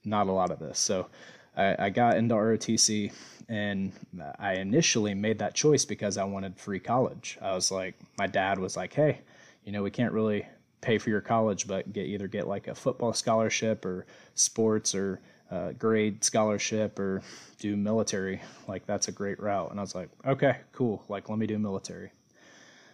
not 0.04 0.26
a 0.26 0.32
lot 0.32 0.50
of 0.50 0.58
this. 0.58 0.78
So 0.78 1.08
I, 1.56 1.86
I 1.86 1.90
got 1.90 2.16
into 2.16 2.34
ROTC, 2.34 3.12
and 3.48 3.92
I 4.38 4.54
initially 4.54 5.14
made 5.14 5.38
that 5.38 5.54
choice 5.54 5.84
because 5.84 6.16
I 6.16 6.24
wanted 6.24 6.58
free 6.58 6.80
college. 6.80 7.38
I 7.40 7.54
was 7.54 7.70
like, 7.70 7.94
my 8.18 8.26
dad 8.26 8.58
was 8.58 8.76
like, 8.76 8.92
hey, 8.92 9.20
you 9.64 9.72
know, 9.72 9.82
we 9.82 9.90
can't 9.90 10.12
really 10.12 10.46
pay 10.80 10.98
for 10.98 11.10
your 11.10 11.20
college, 11.20 11.66
but 11.66 11.92
get 11.92 12.06
either 12.06 12.28
get 12.28 12.46
like 12.46 12.68
a 12.68 12.74
football 12.74 13.12
scholarship 13.12 13.84
or 13.84 14.06
sports 14.34 14.94
or 14.94 15.20
uh, 15.50 15.72
grade 15.72 16.22
scholarship 16.22 16.98
or 16.98 17.22
do 17.58 17.76
military. 17.76 18.40
Like 18.68 18.86
that's 18.86 19.08
a 19.08 19.12
great 19.12 19.40
route. 19.40 19.70
And 19.70 19.80
I 19.80 19.82
was 19.82 19.94
like, 19.94 20.10
okay, 20.26 20.58
cool. 20.72 21.02
Like 21.08 21.28
let 21.28 21.38
me 21.38 21.46
do 21.46 21.58
military. 21.58 22.12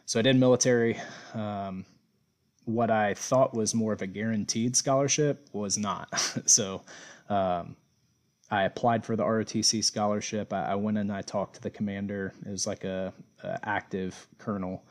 So 0.07 0.19
I 0.19 0.23
did 0.23 0.37
military. 0.37 1.01
Um, 1.35 1.85
what 2.71 2.91
I 2.91 3.15
thought 3.15 3.55
was 3.55 3.75
more 3.75 3.93
of 3.93 4.03
a 4.03 4.07
guaranteed 4.07 4.77
scholarship 4.77 5.49
was 5.53 5.77
not. 5.77 6.09
so 6.47 6.83
um, 7.29 7.77
I 8.51 8.65
applied 8.65 9.05
for 9.05 9.17
the 9.17 9.23
ROTC 9.23 9.85
scholarship. 9.85 10.53
I, 10.53 10.73
I, 10.73 10.75
went 10.75 10.99
and 10.99 11.13
I 11.13 11.23
talked 11.23 11.55
to 11.57 11.63
the 11.63 11.71
commander. 11.71 12.33
It 12.45 12.51
was 12.51 12.67
like 12.67 12.85
a, 12.85 13.13
a 13.43 13.59
active 13.63 14.27
colonel 14.39 14.83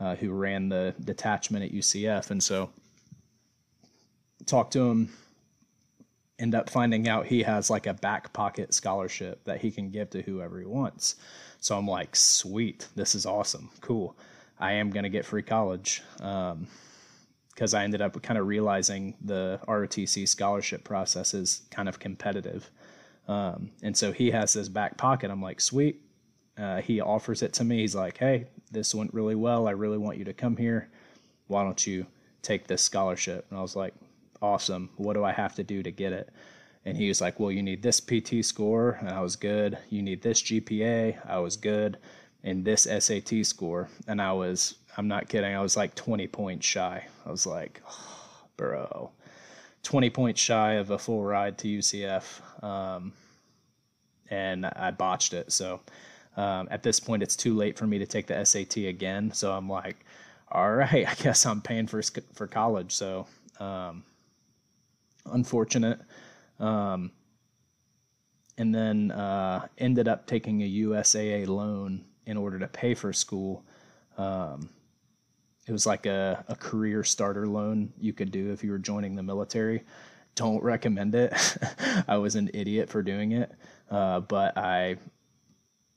uh, 0.00 0.16
who 0.16 0.32
ran 0.32 0.68
the 0.68 0.94
detachment 1.04 1.64
at 1.64 1.72
UCF, 1.72 2.30
and 2.30 2.42
so 2.42 2.70
talked 4.46 4.72
to 4.72 4.90
him. 4.90 5.12
End 6.40 6.56
up 6.56 6.68
finding 6.68 7.08
out 7.08 7.26
he 7.26 7.44
has 7.44 7.70
like 7.70 7.86
a 7.86 7.94
back 7.94 8.32
pocket 8.32 8.74
scholarship 8.74 9.44
that 9.44 9.60
he 9.60 9.70
can 9.70 9.90
give 9.90 10.10
to 10.10 10.22
whoever 10.22 10.58
he 10.58 10.66
wants. 10.66 11.14
So 11.60 11.78
I'm 11.78 11.86
like, 11.86 12.16
sweet, 12.16 12.88
this 12.96 13.14
is 13.14 13.24
awesome, 13.24 13.70
cool. 13.80 14.16
I 14.58 14.72
am 14.72 14.90
gonna 14.90 15.08
get 15.08 15.24
free 15.24 15.42
college. 15.42 16.02
Um, 16.20 16.66
because 17.54 17.72
I 17.72 17.84
ended 17.84 18.02
up 18.02 18.20
kind 18.22 18.38
of 18.38 18.46
realizing 18.46 19.14
the 19.20 19.60
ROTC 19.68 20.28
scholarship 20.28 20.82
process 20.82 21.34
is 21.34 21.62
kind 21.70 21.88
of 21.88 21.98
competitive. 21.98 22.70
Um, 23.28 23.70
and 23.82 23.96
so 23.96 24.12
he 24.12 24.30
has 24.32 24.52
this 24.52 24.68
back 24.68 24.96
pocket. 24.96 25.30
I'm 25.30 25.40
like, 25.42 25.60
sweet. 25.60 26.00
Uh, 26.58 26.80
he 26.80 27.00
offers 27.00 27.42
it 27.42 27.52
to 27.54 27.64
me. 27.64 27.78
He's 27.78 27.94
like, 27.94 28.18
hey, 28.18 28.46
this 28.70 28.94
went 28.94 29.14
really 29.14 29.34
well. 29.34 29.68
I 29.68 29.72
really 29.72 29.98
want 29.98 30.18
you 30.18 30.24
to 30.24 30.32
come 30.32 30.56
here. 30.56 30.88
Why 31.46 31.62
don't 31.62 31.86
you 31.86 32.06
take 32.42 32.66
this 32.66 32.82
scholarship? 32.82 33.46
And 33.50 33.58
I 33.58 33.62
was 33.62 33.76
like, 33.76 33.94
awesome. 34.42 34.90
What 34.96 35.14
do 35.14 35.24
I 35.24 35.32
have 35.32 35.54
to 35.54 35.64
do 35.64 35.82
to 35.82 35.90
get 35.90 36.12
it? 36.12 36.30
And 36.84 36.96
he 36.96 37.08
was 37.08 37.20
like, 37.20 37.40
well, 37.40 37.50
you 37.50 37.62
need 37.62 37.82
this 37.82 38.00
PT 38.00 38.44
score. 38.44 38.98
And 39.00 39.08
I 39.08 39.20
was 39.20 39.36
good. 39.36 39.78
You 39.90 40.02
need 40.02 40.22
this 40.22 40.42
GPA. 40.42 41.18
I 41.26 41.38
was 41.38 41.56
good. 41.56 41.98
And 42.42 42.64
this 42.64 42.82
SAT 42.82 43.46
score. 43.46 43.88
And 44.06 44.20
I 44.20 44.32
was 44.32 44.74
I'm 44.96 45.08
not 45.08 45.28
kidding. 45.28 45.54
I 45.54 45.60
was 45.60 45.76
like 45.76 45.94
20 45.94 46.26
points 46.28 46.66
shy. 46.66 47.04
I 47.26 47.30
was 47.30 47.46
like, 47.46 47.82
oh, 47.88 48.28
bro, 48.56 49.10
20 49.82 50.10
points 50.10 50.40
shy 50.40 50.74
of 50.74 50.90
a 50.90 50.98
full 50.98 51.24
ride 51.24 51.58
to 51.58 51.68
UCF. 51.68 52.64
Um, 52.64 53.12
and 54.30 54.66
I 54.66 54.90
botched 54.90 55.34
it. 55.34 55.52
So 55.52 55.80
um, 56.36 56.68
at 56.70 56.82
this 56.82 57.00
point, 57.00 57.22
it's 57.22 57.36
too 57.36 57.54
late 57.54 57.78
for 57.78 57.86
me 57.86 57.98
to 57.98 58.06
take 58.06 58.26
the 58.26 58.44
SAT 58.44 58.76
again. 58.76 59.32
So 59.32 59.52
I'm 59.52 59.68
like, 59.68 60.04
all 60.50 60.72
right, 60.72 61.08
I 61.08 61.14
guess 61.14 61.46
I'm 61.46 61.60
paying 61.60 61.86
for 61.86 62.02
for 62.32 62.46
college. 62.46 62.92
So 62.92 63.26
um, 63.60 64.04
unfortunate. 65.26 66.00
Um, 66.58 67.10
and 68.56 68.74
then 68.74 69.10
uh, 69.10 69.66
ended 69.78 70.06
up 70.06 70.26
taking 70.26 70.62
a 70.62 70.70
USAA 70.70 71.48
loan 71.48 72.04
in 72.26 72.36
order 72.36 72.58
to 72.60 72.68
pay 72.68 72.94
for 72.94 73.12
school. 73.12 73.64
Um, 74.16 74.70
it 75.66 75.72
was 75.72 75.86
like 75.86 76.06
a, 76.06 76.44
a 76.48 76.56
career 76.56 77.04
starter 77.04 77.46
loan 77.46 77.92
you 77.98 78.12
could 78.12 78.30
do 78.30 78.52
if 78.52 78.62
you 78.62 78.70
were 78.70 78.78
joining 78.78 79.14
the 79.14 79.22
military. 79.22 79.82
Don't 80.34 80.62
recommend 80.62 81.14
it. 81.14 81.32
I 82.08 82.16
was 82.16 82.34
an 82.34 82.50
idiot 82.52 82.90
for 82.90 83.02
doing 83.02 83.32
it, 83.32 83.52
uh, 83.90 84.20
but 84.20 84.56
I 84.58 84.96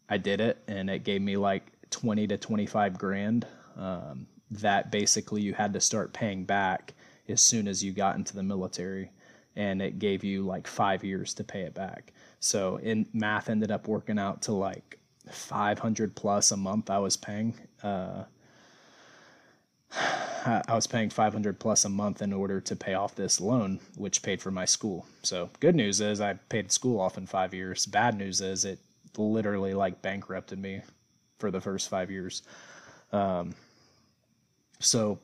I 0.10 0.18
did 0.18 0.40
it, 0.40 0.64
and 0.68 0.90
it 0.90 1.04
gave 1.04 1.22
me 1.22 1.38
like 1.38 1.72
twenty 1.90 2.28
to 2.28 2.38
twenty 2.38 2.66
five 2.66 2.98
grand. 2.98 3.46
Um, 3.76 4.28
that 4.52 4.92
basically 4.92 5.42
you 5.42 5.54
had 5.54 5.74
to 5.74 5.82
start 5.82 6.14
paying 6.14 6.46
back 6.46 6.94
as 7.28 7.42
soon 7.42 7.68
as 7.68 7.84
you 7.84 7.92
got 7.92 8.16
into 8.16 8.36
the 8.36 8.44
military, 8.44 9.12
and 9.56 9.82
it 9.82 10.00
gave 10.00 10.24
you 10.24 10.44
like 10.44 10.68
five 10.68 11.04
years 11.04 11.34
to 11.34 11.44
pay 11.44 11.62
it 11.62 11.74
back. 11.74 12.14
So 12.40 12.78
in 12.78 13.08
math 13.14 13.50
ended 13.50 13.72
up 13.72 13.88
working 13.88 14.20
out 14.20 14.42
to 14.44 14.54
like 14.54 15.00
500 15.30 16.16
plus 16.16 16.52
a 16.52 16.58
month 16.58 16.90
I 16.90 17.00
was 17.00 17.18
paying. 17.18 17.56
Uh, 17.84 18.24
I 19.94 20.74
was 20.74 20.88
paying 20.88 21.10
500 21.10 21.60
plus 21.60 21.84
a 21.84 21.90
month 21.90 22.22
in 22.22 22.32
order 22.32 22.62
to 22.62 22.76
pay 22.76 22.94
off 22.94 23.16
this 23.16 23.42
loan, 23.42 23.80
which 23.96 24.22
paid 24.22 24.42
for 24.42 24.52
my 24.52 24.66
school. 24.66 25.06
So 25.24 25.50
good 25.60 25.76
news 25.76 26.00
is 26.00 26.22
I 26.22 26.34
paid 26.34 26.72
school 26.72 27.00
off 27.00 27.18
in 27.18 27.26
five 27.26 27.54
years. 27.54 27.86
Bad 27.86 28.18
news 28.18 28.40
is 28.42 28.64
it 28.64 28.80
literally 29.18 29.74
like 29.74 30.02
bankrupted 30.02 30.60
me 30.60 30.82
for 31.40 31.52
the 31.52 31.62
first 31.62 31.90
five 31.90 32.10
years. 32.10 32.44
Um, 33.12 33.56
so 34.80 35.20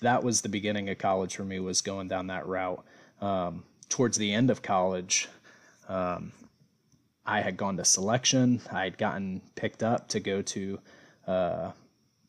that 0.00 0.22
was 0.22 0.40
the 0.40 0.48
beginning 0.48 0.88
of 0.88 0.98
college 0.98 1.36
for 1.36 1.44
me 1.44 1.60
was 1.60 1.80
going 1.80 2.08
down 2.08 2.28
that 2.28 2.46
route. 2.46 2.84
Um, 3.20 3.64
towards 3.88 4.16
the 4.16 4.32
end 4.32 4.50
of 4.50 4.62
college, 4.62 5.28
um, 5.88 6.32
I 7.24 7.40
had 7.40 7.56
gone 7.56 7.76
to 7.76 7.84
selection. 7.84 8.60
I 8.70 8.84
had 8.84 8.98
gotten 8.98 9.40
picked 9.56 9.82
up 9.82 10.08
to 10.08 10.20
go 10.20 10.42
to 10.42 10.78
uh, 11.26 11.70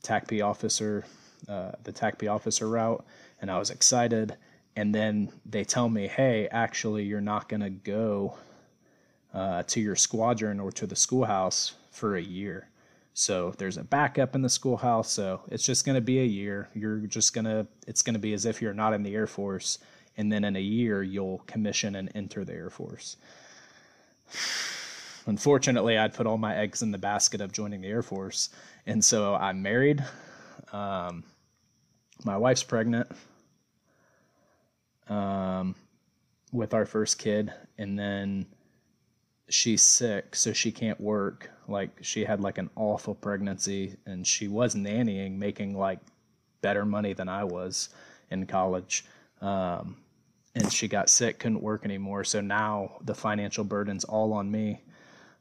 TACP 0.03 0.43
officer, 0.43 1.05
uh, 1.47 1.71
the 1.83 1.93
TACP 1.93 2.31
officer 2.31 2.67
route, 2.67 3.05
and 3.41 3.51
I 3.51 3.59
was 3.59 3.69
excited. 3.69 4.35
And 4.75 4.93
then 4.93 5.31
they 5.45 5.63
tell 5.63 5.89
me, 5.89 6.07
hey, 6.07 6.47
actually, 6.51 7.03
you're 7.03 7.21
not 7.21 7.49
going 7.49 7.61
to 7.61 7.69
go 7.69 8.37
uh, 9.33 9.63
to 9.63 9.81
your 9.81 9.95
squadron 9.95 10.59
or 10.59 10.71
to 10.73 10.85
the 10.85 10.95
schoolhouse 10.95 11.73
for 11.91 12.15
a 12.15 12.21
year. 12.21 12.69
So 13.13 13.51
there's 13.57 13.77
a 13.77 13.83
backup 13.83 14.35
in 14.35 14.43
the 14.43 14.49
schoolhouse. 14.49 15.09
So 15.11 15.41
it's 15.49 15.63
just 15.63 15.85
going 15.85 15.95
to 15.95 16.01
be 16.01 16.19
a 16.19 16.25
year. 16.25 16.69
You're 16.75 16.99
just 16.99 17.33
going 17.33 17.45
to, 17.45 17.65
it's 17.87 18.03
going 18.03 18.13
to 18.13 18.19
be 18.19 18.33
as 18.33 18.45
if 18.45 18.61
you're 18.61 18.75
not 18.75 18.93
in 18.93 19.01
the 19.01 19.15
Air 19.15 19.25
Force. 19.25 19.79
And 20.17 20.31
then 20.31 20.43
in 20.43 20.55
a 20.55 20.61
year, 20.61 21.01
you'll 21.01 21.39
commission 21.47 21.95
and 21.95 22.11
enter 22.13 22.45
the 22.45 22.53
Air 22.53 22.69
Force. 22.69 23.17
Unfortunately, 25.25 25.97
I'd 25.97 26.13
put 26.13 26.27
all 26.27 26.37
my 26.37 26.55
eggs 26.55 26.83
in 26.83 26.91
the 26.91 26.99
basket 26.99 27.41
of 27.41 27.51
joining 27.51 27.81
the 27.81 27.87
Air 27.87 28.03
Force. 28.03 28.49
And 28.85 29.03
so 29.03 29.33
I'm 29.33 29.63
married. 29.63 30.05
Um, 30.71 31.23
my 32.23 32.37
wife's 32.37 32.63
pregnant 32.63 33.09
um, 35.07 35.75
with 36.51 36.73
our 36.73 36.85
first 36.85 37.19
kid. 37.19 37.53
And 37.77 37.97
then 37.97 38.47
she's 39.49 39.81
sick, 39.81 40.35
so 40.35 40.53
she 40.53 40.71
can't 40.71 40.99
work. 40.99 41.49
Like, 41.67 41.91
she 42.01 42.25
had 42.25 42.41
like 42.41 42.57
an 42.57 42.69
awful 42.75 43.15
pregnancy 43.15 43.95
and 44.05 44.25
she 44.25 44.47
was 44.47 44.75
nannying, 44.75 45.37
making 45.37 45.77
like 45.77 45.99
better 46.61 46.85
money 46.85 47.13
than 47.13 47.29
I 47.29 47.43
was 47.43 47.89
in 48.29 48.45
college. 48.45 49.05
Um, 49.41 49.97
and 50.55 50.73
she 50.73 50.87
got 50.87 51.09
sick, 51.09 51.39
couldn't 51.39 51.61
work 51.61 51.85
anymore. 51.85 52.23
So 52.23 52.41
now 52.41 52.97
the 53.01 53.13
financial 53.13 53.63
burden's 53.63 54.03
all 54.03 54.33
on 54.33 54.49
me. 54.49 54.81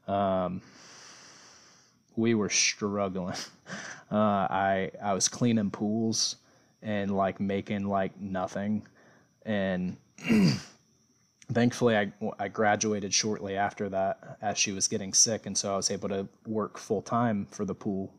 Um, 0.07 0.61
we 2.17 2.35
were 2.35 2.49
struggling. 2.49 3.35
Uh, 4.09 4.47
I 4.49 4.91
I 5.03 5.13
was 5.13 5.27
cleaning 5.27 5.69
pools 5.69 6.37
and 6.81 7.11
like 7.11 7.41
making 7.41 7.83
like 7.83 8.17
nothing, 8.21 8.87
and 9.45 9.97
thankfully 11.51 11.97
I, 11.97 12.13
I 12.39 12.47
graduated 12.47 13.13
shortly 13.13 13.57
after 13.57 13.89
that 13.89 14.37
as 14.41 14.57
she 14.57 14.71
was 14.71 14.87
getting 14.87 15.13
sick 15.13 15.45
and 15.45 15.57
so 15.57 15.73
i 15.73 15.75
was 15.75 15.91
able 15.91 16.07
to 16.09 16.27
work 16.45 16.77
full 16.77 17.01
time 17.01 17.47
for 17.51 17.65
the 17.65 17.75
pool 17.75 18.13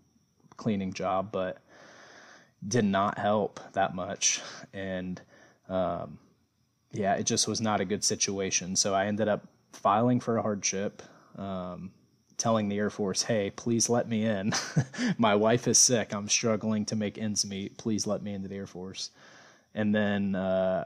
cleaning 0.59 0.93
job 0.93 1.33
but 1.33 1.63
did 2.67 2.85
not 2.85 3.19
help 3.19 3.61
that 3.73 3.95
much. 3.95 4.41
And 4.73 5.21
um, 5.69 6.19
yeah 6.93 7.15
it 7.15 7.25
just 7.25 7.47
was 7.47 7.61
not 7.61 7.81
a 7.81 7.85
good 7.85 8.03
situation. 8.03 8.75
So 8.75 8.95
i 8.95 9.07
ended 9.07 9.29
up 9.29 9.47
filing 9.73 10.21
for 10.21 10.39
a 10.39 10.43
hardship 10.43 11.03
um, 11.37 11.93
telling 12.39 12.69
the 12.69 12.79
air 12.79 12.91
force 12.91 13.23
hey 13.23 13.51
please 13.51 13.89
let 13.89 14.09
me 14.09 14.25
in 14.25 14.53
my 15.19 15.35
wife 15.35 15.69
is 15.69 15.79
sick 15.79 16.15
i'm 16.15 16.29
struggling 16.29 16.85
to 16.85 16.97
make 16.97 17.19
ends 17.19 17.45
meet 17.45 17.77
please 17.77 18.07
let 18.07 18.23
me 18.23 18.33
into 18.33 18.49
the 18.49 18.57
air 18.57 18.67
force 18.67 19.11
and 19.75 19.95
then 19.95 20.35
uh, 20.35 20.85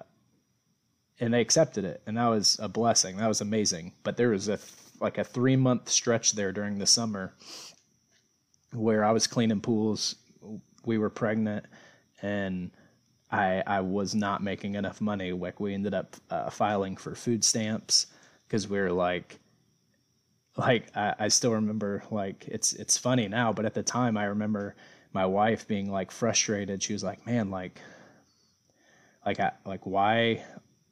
and 1.22 1.32
they 1.32 1.40
accepted 1.40 1.84
it, 1.84 2.02
and 2.06 2.16
that 2.16 2.26
was 2.26 2.58
a 2.60 2.68
blessing. 2.68 3.16
That 3.16 3.28
was 3.28 3.40
amazing. 3.40 3.92
But 4.02 4.16
there 4.16 4.30
was 4.30 4.48
a 4.48 4.58
like 5.00 5.18
a 5.18 5.24
three 5.24 5.56
month 5.56 5.88
stretch 5.88 6.32
there 6.32 6.52
during 6.52 6.78
the 6.78 6.86
summer 6.86 7.32
where 8.72 9.04
I 9.04 9.12
was 9.12 9.28
cleaning 9.28 9.60
pools. 9.60 10.16
We 10.84 10.98
were 10.98 11.10
pregnant, 11.10 11.66
and 12.22 12.72
I 13.30 13.62
I 13.66 13.80
was 13.80 14.16
not 14.16 14.42
making 14.42 14.74
enough 14.74 15.00
money. 15.00 15.32
Like 15.32 15.60
we 15.60 15.74
ended 15.74 15.94
up 15.94 16.16
uh, 16.28 16.50
filing 16.50 16.96
for 16.96 17.14
food 17.14 17.44
stamps 17.44 18.06
because 18.48 18.68
we 18.68 18.80
were 18.80 18.92
like 18.92 19.38
like 20.56 20.94
I, 20.96 21.14
I 21.18 21.28
still 21.28 21.52
remember 21.52 22.02
like 22.10 22.46
it's 22.48 22.72
it's 22.72 22.96
funny 22.96 23.28
now, 23.28 23.52
but 23.52 23.64
at 23.64 23.74
the 23.74 23.82
time 23.82 24.16
I 24.16 24.24
remember 24.24 24.76
my 25.12 25.26
wife 25.26 25.66
being 25.68 25.90
like 25.90 26.10
frustrated. 26.10 26.82
She 26.82 26.92
was 26.92 27.04
like, 27.04 27.26
"Man, 27.26 27.50
like 27.50 27.80
like 29.24 29.40
I, 29.40 29.52
like 29.64 29.86
why 29.86 30.44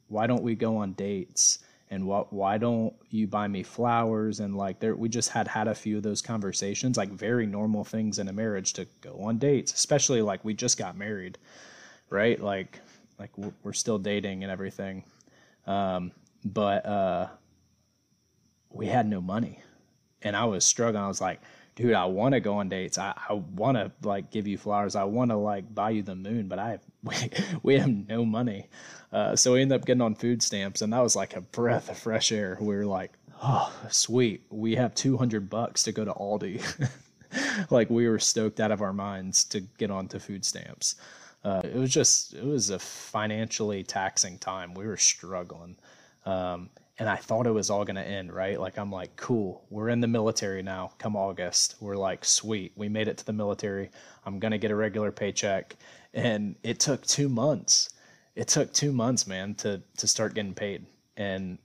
why 0.07 0.27
don't 0.27 0.43
we 0.43 0.55
go 0.55 0.77
on 0.77 0.93
dates? 0.93 1.59
And 1.89 2.07
what 2.07 2.31
why 2.31 2.57
don't 2.57 2.93
you 3.09 3.27
buy 3.27 3.47
me 3.47 3.63
flowers? 3.63 4.39
And 4.39 4.55
like 4.55 4.79
there 4.79 4.95
we 4.95 5.09
just 5.09 5.29
had 5.29 5.47
had 5.47 5.67
a 5.67 5.75
few 5.75 5.97
of 5.97 6.03
those 6.03 6.21
conversations 6.21 6.97
like 6.97 7.09
very 7.09 7.45
normal 7.45 7.83
things 7.83 8.19
in 8.19 8.29
a 8.29 8.33
marriage 8.33 8.73
to 8.73 8.87
go 9.01 9.19
on 9.23 9.37
dates 9.37 9.73
especially 9.73 10.21
like 10.21 10.45
we 10.45 10.53
just 10.53 10.77
got 10.77 10.97
married 10.97 11.37
right? 12.11 12.39
Like 12.39 12.79
like 13.17 13.31
we're 13.63 13.73
still 13.73 13.97
dating 13.97 14.43
and 14.43 14.51
everything. 14.51 15.03
Um, 15.65 16.11
but 16.45 16.85
uh, 16.85 17.27
we 18.73 18.87
had 18.87 19.07
no 19.07 19.21
money 19.21 19.59
and 20.21 20.35
i 20.35 20.45
was 20.45 20.65
struggling 20.65 21.03
i 21.03 21.07
was 21.07 21.21
like 21.21 21.41
dude 21.75 21.93
i 21.93 22.05
want 22.05 22.33
to 22.33 22.39
go 22.39 22.55
on 22.55 22.69
dates 22.69 22.97
i, 22.97 23.13
I 23.29 23.33
want 23.33 23.77
to 23.77 23.91
like 24.03 24.31
give 24.31 24.47
you 24.47 24.57
flowers 24.57 24.95
i 24.95 25.03
want 25.03 25.31
to 25.31 25.37
like 25.37 25.73
buy 25.73 25.91
you 25.91 26.03
the 26.03 26.15
moon 26.15 26.47
but 26.47 26.59
i 26.59 26.79
we, 27.03 27.15
we 27.63 27.79
have 27.79 27.89
no 27.89 28.25
money 28.25 28.69
uh, 29.11 29.35
so 29.35 29.53
we 29.53 29.61
ended 29.61 29.79
up 29.79 29.85
getting 29.85 30.01
on 30.01 30.15
food 30.15 30.41
stamps, 30.41 30.81
and 30.81 30.93
that 30.93 31.01
was 31.01 31.15
like 31.15 31.35
a 31.35 31.41
breath 31.41 31.89
of 31.89 31.97
fresh 31.97 32.31
air. 32.31 32.57
We 32.59 32.75
were 32.75 32.85
like, 32.85 33.11
oh, 33.43 33.71
sweet. 33.89 34.43
We 34.49 34.75
have 34.75 34.95
200 34.95 35.49
bucks 35.49 35.83
to 35.83 35.91
go 35.91 36.05
to 36.05 36.13
Aldi. 36.13 36.89
like 37.69 37.89
we 37.89 38.07
were 38.07 38.19
stoked 38.19 38.59
out 38.59 38.71
of 38.71 38.81
our 38.81 38.93
minds 38.93 39.43
to 39.45 39.61
get 39.77 39.91
onto 39.91 40.19
food 40.19 40.45
stamps. 40.45 40.95
Uh, 41.43 41.61
it 41.63 41.75
was 41.75 41.91
just, 41.91 42.33
it 42.33 42.45
was 42.45 42.69
a 42.69 42.79
financially 42.79 43.83
taxing 43.83 44.37
time. 44.37 44.73
We 44.73 44.85
were 44.85 44.97
struggling. 44.97 45.75
Um, 46.25 46.69
and 46.99 47.09
I 47.09 47.15
thought 47.15 47.47
it 47.47 47.51
was 47.51 47.69
all 47.69 47.85
going 47.85 47.95
to 47.95 48.07
end, 48.07 48.33
right? 48.33 48.59
Like, 48.59 48.77
I'm 48.77 48.91
like, 48.91 49.15
cool, 49.15 49.65
we're 49.69 49.89
in 49.89 50.01
the 50.01 50.07
military 50.07 50.61
now. 50.61 50.91
Come 50.99 51.15
August, 51.15 51.75
we're 51.79 51.95
like, 51.95 52.23
sweet, 52.25 52.73
we 52.75 52.89
made 52.89 53.07
it 53.07 53.17
to 53.17 53.25
the 53.25 53.33
military. 53.33 53.89
I'm 54.25 54.39
going 54.39 54.51
to 54.51 54.57
get 54.57 54.71
a 54.71 54.75
regular 54.75 55.11
paycheck. 55.11 55.75
And 56.13 56.55
it 56.63 56.79
took 56.79 57.05
two 57.05 57.29
months 57.29 57.89
it 58.35 58.47
took 58.47 58.73
two 58.73 58.91
months, 58.91 59.27
man, 59.27 59.55
to 59.55 59.81
to 59.97 60.07
start 60.07 60.33
getting 60.33 60.53
paid. 60.53 60.85
And 61.17 61.57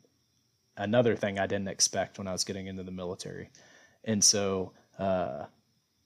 another 0.77 1.17
thing 1.17 1.39
I 1.39 1.47
didn't 1.47 1.69
expect 1.69 2.19
when 2.19 2.27
I 2.27 2.33
was 2.33 2.45
getting 2.45 2.67
into 2.67 2.83
the 2.83 2.91
military, 2.91 3.51
and 4.05 4.23
so 4.23 4.73
uh, 4.99 5.45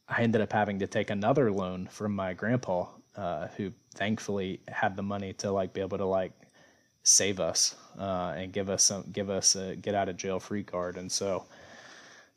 I 0.09 0.23
ended 0.23 0.41
up 0.41 0.53
having 0.53 0.79
to 0.81 0.87
take 0.87 1.11
another 1.11 1.51
loan 1.51 1.87
from 1.87 2.15
my 2.15 2.35
grandpa, 2.35 2.87
uh, 3.17 3.49
who 3.57 3.73
thankfully 3.95 4.61
had 4.69 4.97
the 4.97 5.03
money 5.03 5.33
to 5.35 5.51
like 5.51 5.73
be 5.73 5.81
able 5.81 5.99
to 5.99 6.07
like 6.07 6.33
save 7.03 7.41
us 7.41 7.75
uh, 7.99 8.35
and 8.37 8.53
give 8.53 8.69
us 8.71 8.85
some 8.85 9.05
give 9.13 9.31
us 9.31 9.57
a 9.57 9.77
get 9.77 9.95
out 9.95 10.09
of 10.09 10.17
jail 10.17 10.41
free 10.41 10.65
card. 10.65 10.97
And 10.97 11.11
so 11.11 11.45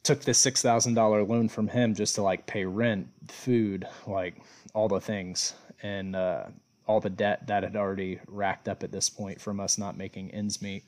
took 0.03 0.21
this 0.21 0.37
six 0.37 0.61
thousand 0.61 0.93
dollar 0.93 1.23
loan 1.23 1.49
from 1.49 1.67
him 1.67 1.93
just 1.93 2.15
to 2.15 2.21
like 2.21 2.45
pay 2.45 2.65
rent, 2.65 3.07
food, 3.27 3.87
like 4.07 4.35
all 4.73 4.87
the 4.87 5.01
things. 5.01 5.53
And 5.81 6.15
uh, 6.15 6.45
all 6.87 6.99
the 6.99 7.09
debt 7.09 7.47
that 7.47 7.63
had 7.63 7.75
already 7.75 8.19
racked 8.27 8.67
up 8.67 8.83
at 8.83 8.91
this 8.91 9.09
point 9.09 9.39
from 9.39 9.59
us 9.59 9.77
not 9.77 9.97
making 9.97 10.31
ends 10.31 10.61
meet. 10.61 10.83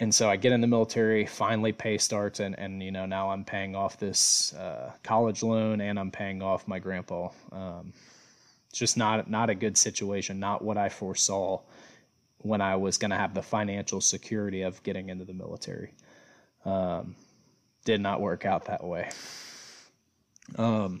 And 0.00 0.14
so 0.14 0.30
I 0.30 0.36
get 0.36 0.52
in 0.52 0.60
the 0.60 0.68
military, 0.68 1.26
finally 1.26 1.72
pay 1.72 1.98
starts, 1.98 2.38
and, 2.38 2.56
and 2.56 2.80
you 2.82 2.92
know 2.92 3.04
now 3.04 3.30
I'm 3.30 3.44
paying 3.44 3.74
off 3.74 3.98
this 3.98 4.54
uh, 4.54 4.92
college 5.02 5.42
loan 5.42 5.80
and 5.80 5.98
I'm 5.98 6.12
paying 6.12 6.40
off 6.40 6.68
my 6.68 6.78
grandpa. 6.78 7.30
Um, 7.50 7.92
it's 8.70 8.78
just 8.78 8.96
not 8.96 9.28
not 9.28 9.50
a 9.50 9.54
good 9.56 9.76
situation, 9.76 10.38
not 10.38 10.62
what 10.62 10.78
I 10.78 10.88
foresaw 10.88 11.60
when 12.38 12.60
I 12.60 12.76
was 12.76 12.98
going 12.98 13.10
to 13.10 13.16
have 13.16 13.34
the 13.34 13.42
financial 13.42 14.00
security 14.00 14.62
of 14.62 14.82
getting 14.82 15.08
into 15.08 15.24
the 15.24 15.34
military. 15.34 15.92
Um, 16.64 17.16
did 17.84 18.00
not 18.00 18.20
work 18.20 18.44
out 18.44 18.66
that 18.66 18.84
way. 18.84 19.08
Um, 20.56 21.00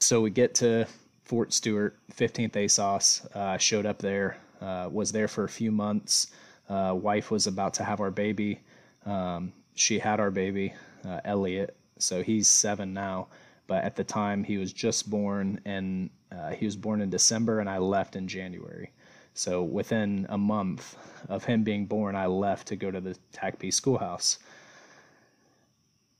so 0.00 0.20
we 0.20 0.30
get 0.30 0.54
to 0.56 0.86
Fort 1.24 1.52
Stewart, 1.52 1.98
15th 2.14 2.52
ASOS. 2.52 3.36
Uh, 3.36 3.58
showed 3.58 3.86
up 3.86 3.98
there, 3.98 4.38
uh, 4.60 4.88
was 4.90 5.12
there 5.12 5.28
for 5.28 5.44
a 5.44 5.48
few 5.48 5.70
months. 5.70 6.28
Uh, 6.68 6.94
wife 6.94 7.30
was 7.30 7.46
about 7.46 7.74
to 7.74 7.84
have 7.84 8.00
our 8.00 8.10
baby. 8.10 8.60
Um, 9.04 9.52
she 9.74 9.98
had 9.98 10.20
our 10.20 10.30
baby, 10.30 10.74
uh, 11.06 11.20
Elliot. 11.24 11.76
So 11.98 12.22
he's 12.22 12.48
seven 12.48 12.92
now, 12.92 13.28
but 13.66 13.84
at 13.84 13.96
the 13.96 14.04
time 14.04 14.44
he 14.44 14.58
was 14.58 14.72
just 14.72 15.10
born, 15.10 15.60
and 15.64 16.10
uh, 16.38 16.50
he 16.50 16.64
was 16.64 16.76
born 16.76 17.00
in 17.00 17.10
December, 17.10 17.60
and 17.60 17.68
I 17.68 17.78
left 17.78 18.16
in 18.16 18.28
January. 18.28 18.90
So 19.34 19.62
within 19.62 20.26
a 20.28 20.38
month 20.38 20.96
of 21.28 21.44
him 21.44 21.62
being 21.62 21.86
born, 21.86 22.16
I 22.16 22.26
left 22.26 22.68
to 22.68 22.76
go 22.76 22.90
to 22.90 23.00
the 23.00 23.16
TACP 23.32 23.72
schoolhouse. 23.72 24.38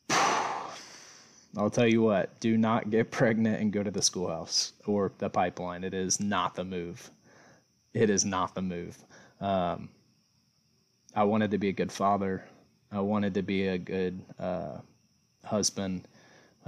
I'll 0.10 1.70
tell 1.70 1.86
you 1.86 2.02
what, 2.02 2.38
do 2.40 2.56
not 2.56 2.90
get 2.90 3.10
pregnant 3.10 3.60
and 3.60 3.72
go 3.72 3.82
to 3.82 3.90
the 3.90 4.02
schoolhouse 4.02 4.72
or 4.86 5.12
the 5.18 5.30
pipeline. 5.30 5.82
It 5.84 5.94
is 5.94 6.20
not 6.20 6.54
the 6.54 6.64
move. 6.64 7.10
It 7.94 8.10
is 8.10 8.24
not 8.24 8.54
the 8.54 8.62
move. 8.62 8.96
Um, 9.40 9.88
I 11.14 11.24
wanted 11.24 11.50
to 11.52 11.58
be 11.58 11.68
a 11.68 11.72
good 11.72 11.90
father. 11.90 12.44
I 12.92 13.00
wanted 13.00 13.34
to 13.34 13.42
be 13.42 13.66
a 13.68 13.78
good 13.78 14.20
uh, 14.38 14.78
husband. 15.44 16.06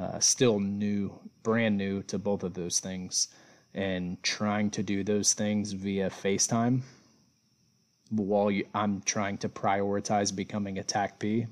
Uh, 0.01 0.19
still 0.19 0.59
new, 0.59 1.13
brand 1.43 1.77
new 1.77 2.03
to 2.05 2.19
both 2.19 2.43
of 2.43 2.55
those 2.55 2.81
things. 2.81 3.29
And 3.75 4.21
trying 4.23 4.71
to 4.71 4.83
do 4.83 5.05
those 5.05 5.33
things 5.35 5.73
via 5.73 6.11
FaceTime 6.11 6.81
while 8.11 8.51
you, 8.51 8.67
I'm 8.75 9.01
trying 9.03 9.39
to 9.39 9.49
prioritize 9.49 10.35
becoming 10.35 10.79
a 10.79 10.83
TACP 10.83 11.47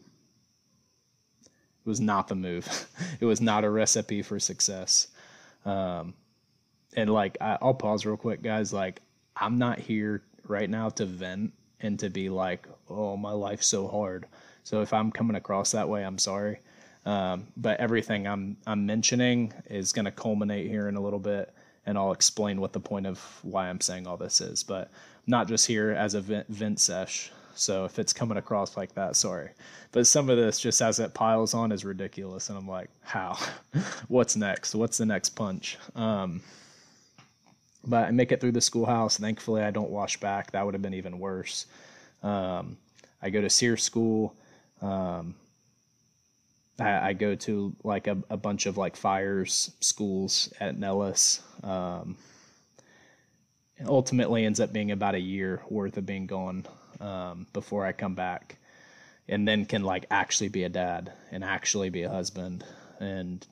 was 1.84 2.00
not 2.00 2.28
the 2.28 2.34
move. 2.34 2.87
it 3.20 3.24
was 3.24 3.40
not 3.40 3.64
a 3.64 3.70
recipe 3.70 4.22
for 4.22 4.38
success. 4.38 5.08
Um, 5.64 6.14
and 6.94 7.11
like, 7.11 7.38
I, 7.40 7.58
I'll 7.62 7.74
pause 7.74 8.04
real 8.04 8.16
quick, 8.16 8.42
guys. 8.42 8.72
Like, 8.72 9.00
I'm 9.37 9.58
not 9.58 9.78
here 9.78 10.22
right 10.46 10.68
now 10.68 10.88
to 10.90 11.06
vent 11.06 11.52
and 11.80 11.98
to 12.00 12.11
be 12.11 12.28
like, 12.28 12.66
oh, 12.90 13.16
my 13.16 13.32
life's 13.32 13.68
so 13.68 13.87
hard. 13.87 14.26
So 14.64 14.82
if 14.82 14.92
I'm 14.92 15.12
coming 15.12 15.37
across 15.37 15.70
that 15.72 15.88
way, 15.88 16.04
I'm 16.04 16.18
sorry. 16.18 16.58
Um, 17.09 17.47
but 17.57 17.81
everything 17.81 18.29
I'm 18.29 18.59
I'm 18.66 18.85
mentioning 18.85 19.55
is 19.71 19.94
going 19.94 20.05
to 20.05 20.11
culminate 20.11 20.66
here 20.66 20.88
in 20.88 20.97
a 20.97 21.01
little 21.01 21.18
bit, 21.18 21.55
and 21.87 21.97
I'll 21.97 22.12
explain 22.12 22.61
what 22.61 22.75
the 22.75 22.81
point 22.81 23.07
of 23.07 23.18
why 23.40 23.71
I'm 23.71 23.81
saying 23.81 24.07
all 24.07 24.18
this 24.18 24.42
is. 24.42 24.62
But 24.62 24.90
not 25.27 25.49
just 25.49 25.66
here 25.66 25.92
as 25.92 26.12
a 26.12 26.21
vent, 26.21 26.49
vent 26.49 26.79
sesh. 26.79 27.33
So 27.55 27.87
if 27.87 27.99
it's 27.99 28.12
coming 28.12 28.37
across 28.37 28.77
like 28.77 28.94
that, 28.94 29.16
sorry. 29.16 29.53
But 29.90 30.07
some 30.07 30.29
of 30.29 30.37
this 30.37 30.61
just 30.61 30.83
as 30.83 31.01
it 31.01 31.14
piles 31.14 31.55
on 31.55 31.73
is 31.73 31.83
ridiculous, 31.83 32.51
and 32.51 32.59
I'm 32.59 32.68
like, 32.68 32.90
how? 33.01 33.38
What's 34.09 34.37
next? 34.37 34.75
What's 34.75 34.99
the 34.99 35.07
next 35.07 35.31
punch? 35.31 35.79
Um, 35.94 36.42
but 37.87 38.07
I 38.07 38.11
make 38.11 38.33
it 38.33 38.40
through 38.42 38.53
the 38.53 38.61
schoolhouse. 38.61 39.16
Thankfully, 39.16 39.62
I 39.62 39.71
don't 39.71 39.90
wash 39.90 40.21
back. 40.21 40.51
That 40.51 40.62
would 40.62 40.75
have 40.75 40.83
been 40.83 40.92
even 40.92 41.18
worse. 41.18 41.64
Um, 42.23 42.77
I 43.23 43.31
go 43.31 43.40
to 43.40 43.49
SERE 43.49 43.79
school. 43.79 44.35
Um, 44.83 45.35
I, 46.81 47.09
I, 47.09 47.12
go 47.12 47.35
to 47.35 47.75
like 47.83 48.07
a, 48.07 48.19
a, 48.31 48.37
bunch 48.37 48.67
of 48.67 48.77
like 48.77 48.97
fires 48.97 49.73
schools 49.81 50.53
at 50.61 50.79
Nellis. 50.79 51.41
Um, 51.62 52.17
ultimately 53.87 54.45
ends 54.45 54.61
up 54.61 54.73
being 54.73 54.91
about 54.91 55.14
a 55.14 55.21
year 55.21 55.62
worth 55.69 55.97
of 55.97 56.07
being 56.07 56.27
gone 56.27 56.67
um, 57.01 57.47
before 57.53 57.85
I 57.87 57.93
come 57.93 58.14
back, 58.14 58.59
and 59.29 59.47
then 59.47 59.64
can 59.64 59.83
like 59.83 60.07
actually 60.11 60.49
be 60.49 60.64
a 60.64 60.69
dad 60.69 61.12
and 61.31 61.45
actually 61.45 61.91
be 61.91 62.03
a 62.03 62.11
husband, 62.11 62.64
and 63.01 63.47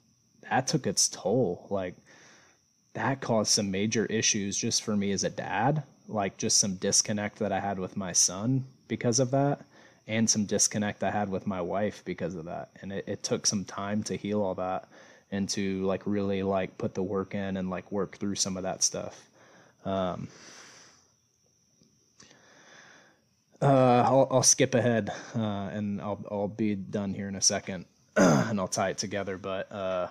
that 0.50 0.66
took 0.66 0.86
its 0.86 1.08
toll. 1.08 1.66
Like 1.70 1.94
that 2.94 3.20
caused 3.20 3.52
some 3.52 3.70
major 3.70 4.06
issues 4.06 4.56
just 4.56 4.82
for 4.82 4.96
me 4.96 5.12
as 5.12 5.24
a 5.24 5.30
dad. 5.30 5.82
like 6.08 6.36
just 6.36 6.58
some 6.58 6.76
disconnect 6.76 7.40
that 7.40 7.50
I 7.52 7.58
had 7.58 7.80
with 7.80 7.96
my 7.96 8.12
son 8.12 8.64
because 8.88 9.18
of 9.18 9.32
that, 9.32 9.60
and 10.06 10.28
some 10.28 10.44
disconnect 10.44 11.02
I 11.02 11.10
had 11.10 11.28
with 11.28 11.46
my 11.46 11.60
wife 11.60 12.02
because 12.04 12.34
of 12.36 12.44
that. 12.44 12.70
And 12.80 12.92
it, 12.92 13.04
it 13.08 13.22
took 13.22 13.46
some 13.46 13.64
time 13.64 14.02
to 14.04 14.16
heal 14.16 14.40
all 14.42 14.54
that 14.54 14.88
and 15.30 15.48
to 15.50 15.84
like 15.84 16.02
really 16.06 16.42
like 16.42 16.78
put 16.78 16.94
the 16.94 17.02
work 17.02 17.34
in 17.34 17.56
and 17.56 17.70
like 17.70 17.90
work 17.90 18.16
through 18.18 18.36
some 18.36 18.56
of 18.56 18.62
that 18.62 18.82
stuff. 18.82 19.28
Um, 19.84 20.28
uh, 23.60 24.02
I'll, 24.06 24.28
I'll 24.30 24.42
skip 24.42 24.74
ahead 24.74 25.10
uh, 25.34 25.70
and 25.72 26.00
I'll, 26.00 26.24
I'll 26.30 26.48
be 26.48 26.74
done 26.74 27.14
here 27.14 27.28
in 27.28 27.34
a 27.34 27.40
second 27.40 27.86
and 28.16 28.60
I'll 28.60 28.68
tie 28.68 28.90
it 28.90 28.98
together. 28.98 29.38
But 29.38 29.72
uh, 29.72 30.08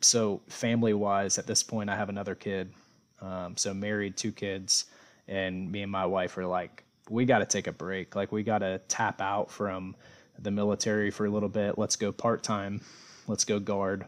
so, 0.00 0.42
family 0.48 0.94
wise, 0.94 1.38
at 1.38 1.46
this 1.46 1.62
point, 1.62 1.90
I 1.90 1.96
have 1.96 2.08
another 2.08 2.34
kid. 2.34 2.72
Um, 3.20 3.56
so, 3.56 3.72
married, 3.72 4.16
two 4.16 4.32
kids, 4.32 4.86
and 5.28 5.70
me 5.70 5.82
and 5.82 5.92
my 5.92 6.06
wife 6.06 6.36
are 6.38 6.46
like, 6.46 6.84
we 7.08 7.24
got 7.24 7.38
to 7.38 7.46
take 7.46 7.66
a 7.66 7.72
break. 7.72 8.14
Like, 8.14 8.32
we 8.32 8.42
got 8.42 8.58
to 8.58 8.80
tap 8.88 9.20
out 9.20 9.50
from 9.50 9.96
the 10.38 10.50
military 10.50 11.10
for 11.10 11.26
a 11.26 11.30
little 11.30 11.48
bit. 11.48 11.78
Let's 11.78 11.96
go 11.96 12.12
part 12.12 12.42
time. 12.42 12.80
Let's 13.26 13.44
go 13.44 13.58
guard. 13.58 14.06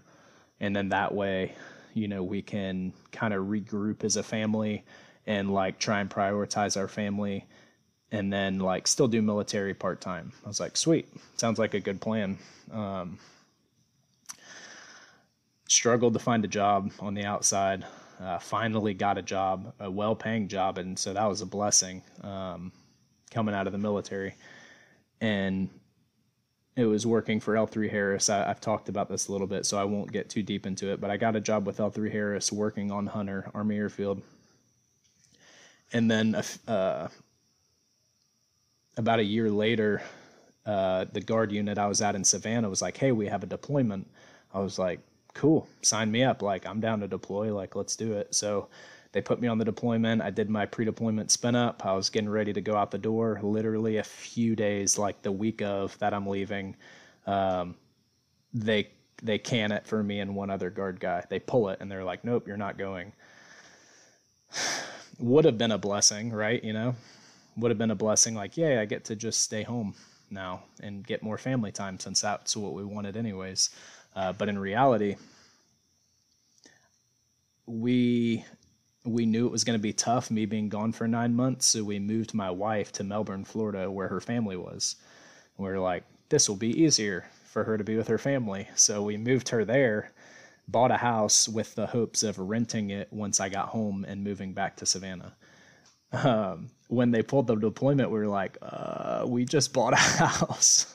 And 0.60 0.74
then 0.74 0.88
that 0.90 1.14
way, 1.14 1.54
you 1.92 2.08
know, 2.08 2.22
we 2.22 2.42
can 2.42 2.92
kind 3.12 3.34
of 3.34 3.46
regroup 3.46 4.04
as 4.04 4.16
a 4.16 4.22
family 4.22 4.84
and 5.26 5.52
like 5.52 5.78
try 5.78 6.00
and 6.00 6.10
prioritize 6.10 6.76
our 6.76 6.88
family 6.88 7.46
and 8.10 8.32
then 8.32 8.58
like 8.58 8.86
still 8.86 9.08
do 9.08 9.22
military 9.22 9.74
part 9.74 10.00
time. 10.00 10.32
I 10.44 10.48
was 10.48 10.60
like, 10.60 10.76
sweet, 10.76 11.08
sounds 11.36 11.58
like 11.58 11.74
a 11.74 11.80
good 11.80 12.00
plan. 12.00 12.38
Um, 12.72 13.18
struggled 15.68 16.12
to 16.14 16.20
find 16.20 16.44
a 16.44 16.48
job 16.48 16.92
on 17.00 17.14
the 17.14 17.24
outside. 17.24 17.84
Uh, 18.20 18.38
finally 18.38 18.94
got 18.94 19.18
a 19.18 19.22
job, 19.22 19.74
a 19.80 19.90
well 19.90 20.14
paying 20.14 20.46
job. 20.48 20.78
And 20.78 20.98
so 20.98 21.12
that 21.12 21.26
was 21.26 21.40
a 21.40 21.46
blessing 21.46 22.02
um, 22.22 22.72
coming 23.34 23.54
out 23.54 23.66
of 23.66 23.72
the 23.72 23.78
military. 23.78 24.34
And 25.20 25.68
it 26.76 26.86
was 26.86 27.06
working 27.06 27.40
for 27.40 27.54
L3 27.54 27.90
Harris. 27.90 28.28
I, 28.28 28.46
have 28.46 28.60
talked 28.60 28.88
about 28.88 29.08
this 29.08 29.28
a 29.28 29.32
little 29.32 29.46
bit, 29.46 29.66
so 29.66 29.78
I 29.78 29.84
won't 29.84 30.10
get 30.10 30.28
too 30.28 30.42
deep 30.42 30.66
into 30.66 30.92
it. 30.92 31.00
But 31.00 31.10
I 31.10 31.16
got 31.16 31.36
a 31.36 31.40
job 31.40 31.66
with 31.66 31.78
L3 31.78 32.10
Harris 32.10 32.50
working 32.50 32.90
on 32.90 33.06
Hunter 33.06 33.50
Army 33.54 33.76
Airfield. 33.76 34.22
And 35.92 36.10
then 36.10 36.42
uh, 36.66 37.08
about 38.96 39.20
a 39.20 39.24
year 39.24 39.50
later, 39.50 40.02
uh, 40.66 41.04
the 41.12 41.20
guard 41.20 41.52
unit 41.52 41.78
I 41.78 41.86
was 41.86 42.02
at 42.02 42.16
in 42.16 42.24
Savannah 42.24 42.68
was 42.68 42.82
like, 42.82 42.96
"Hey, 42.96 43.12
we 43.12 43.26
have 43.26 43.42
a 43.42 43.46
deployment." 43.46 44.10
I 44.52 44.60
was 44.60 44.78
like, 44.78 44.98
"Cool, 45.34 45.68
sign 45.82 46.10
me 46.10 46.24
up. 46.24 46.42
Like, 46.42 46.66
I'm 46.66 46.80
down 46.80 47.00
to 47.00 47.08
deploy. 47.08 47.54
Like, 47.54 47.76
let's 47.76 47.94
do 47.94 48.14
it." 48.14 48.34
So 48.34 48.68
they 49.14 49.22
put 49.22 49.40
me 49.40 49.46
on 49.46 49.58
the 49.58 49.64
deployment. 49.64 50.20
I 50.22 50.30
did 50.30 50.50
my 50.50 50.66
pre-deployment 50.66 51.30
spin 51.30 51.54
up. 51.54 51.86
I 51.86 51.92
was 51.92 52.10
getting 52.10 52.28
ready 52.28 52.52
to 52.52 52.60
go 52.60 52.74
out 52.74 52.90
the 52.90 52.98
door. 52.98 53.38
Literally 53.44 53.98
a 53.98 54.02
few 54.02 54.56
days, 54.56 54.98
like 54.98 55.22
the 55.22 55.30
week 55.30 55.62
of 55.62 55.96
that 56.00 56.12
I'm 56.12 56.26
leaving, 56.26 56.74
um, 57.28 57.76
they 58.52 58.90
they 59.22 59.38
can 59.38 59.70
it 59.70 59.86
for 59.86 60.02
me 60.02 60.18
and 60.18 60.34
one 60.34 60.50
other 60.50 60.68
guard 60.68 60.98
guy. 60.98 61.24
They 61.30 61.38
pull 61.38 61.68
it 61.68 61.78
and 61.80 61.88
they're 61.88 62.02
like, 62.02 62.24
"Nope, 62.24 62.48
you're 62.48 62.56
not 62.56 62.76
going." 62.76 63.12
Would 65.20 65.44
have 65.44 65.58
been 65.58 65.70
a 65.70 65.78
blessing, 65.78 66.32
right? 66.32 66.62
You 66.64 66.72
know, 66.72 66.96
would 67.56 67.70
have 67.70 67.78
been 67.78 67.92
a 67.92 67.94
blessing. 67.94 68.34
Like, 68.34 68.56
yeah, 68.56 68.80
I 68.80 68.84
get 68.84 69.04
to 69.04 69.14
just 69.14 69.42
stay 69.42 69.62
home 69.62 69.94
now 70.28 70.64
and 70.82 71.06
get 71.06 71.22
more 71.22 71.38
family 71.38 71.70
time 71.70 72.00
since 72.00 72.20
that's 72.20 72.56
what 72.56 72.72
we 72.72 72.82
wanted, 72.84 73.16
anyways. 73.16 73.70
Uh, 74.16 74.32
but 74.32 74.48
in 74.48 74.58
reality, 74.58 75.14
we 77.66 78.44
we 79.04 79.26
knew 79.26 79.46
it 79.46 79.52
was 79.52 79.64
going 79.64 79.78
to 79.78 79.82
be 79.82 79.92
tough 79.92 80.30
me 80.30 80.46
being 80.46 80.68
gone 80.68 80.92
for 80.92 81.06
nine 81.06 81.34
months 81.34 81.66
so 81.66 81.84
we 81.84 81.98
moved 81.98 82.34
my 82.34 82.50
wife 82.50 82.90
to 82.92 83.04
melbourne 83.04 83.44
florida 83.44 83.90
where 83.90 84.08
her 84.08 84.20
family 84.20 84.56
was. 84.56 84.96
We 85.58 85.68
were 85.68 85.78
like 85.78 86.04
this 86.28 86.48
will 86.48 86.56
be 86.56 86.82
easier 86.82 87.26
for 87.44 87.64
her 87.64 87.78
to 87.78 87.84
be 87.84 87.96
with 87.96 88.08
her 88.08 88.18
family. 88.18 88.68
So 88.74 89.02
we 89.02 89.16
moved 89.16 89.48
her 89.50 89.64
there 89.64 90.10
bought 90.68 90.90
a 90.90 90.96
house 90.96 91.48
with 91.48 91.74
the 91.74 91.86
hopes 91.86 92.22
of 92.22 92.38
renting 92.38 92.90
it 92.90 93.12
once 93.12 93.38
i 93.38 93.48
got 93.50 93.68
home 93.68 94.04
and 94.08 94.24
moving 94.24 94.52
back 94.52 94.76
to 94.76 94.86
savannah. 94.86 95.34
Um, 96.12 96.70
when 96.88 97.10
they 97.10 97.22
pulled 97.22 97.48
the 97.48 97.56
deployment, 97.56 98.10
we 98.10 98.18
were 98.18 98.28
like, 98.28 98.56
uh, 98.62 99.24
we 99.26 99.44
just 99.44 99.72
bought 99.72 99.92
a 99.92 99.96
house. 99.96 100.94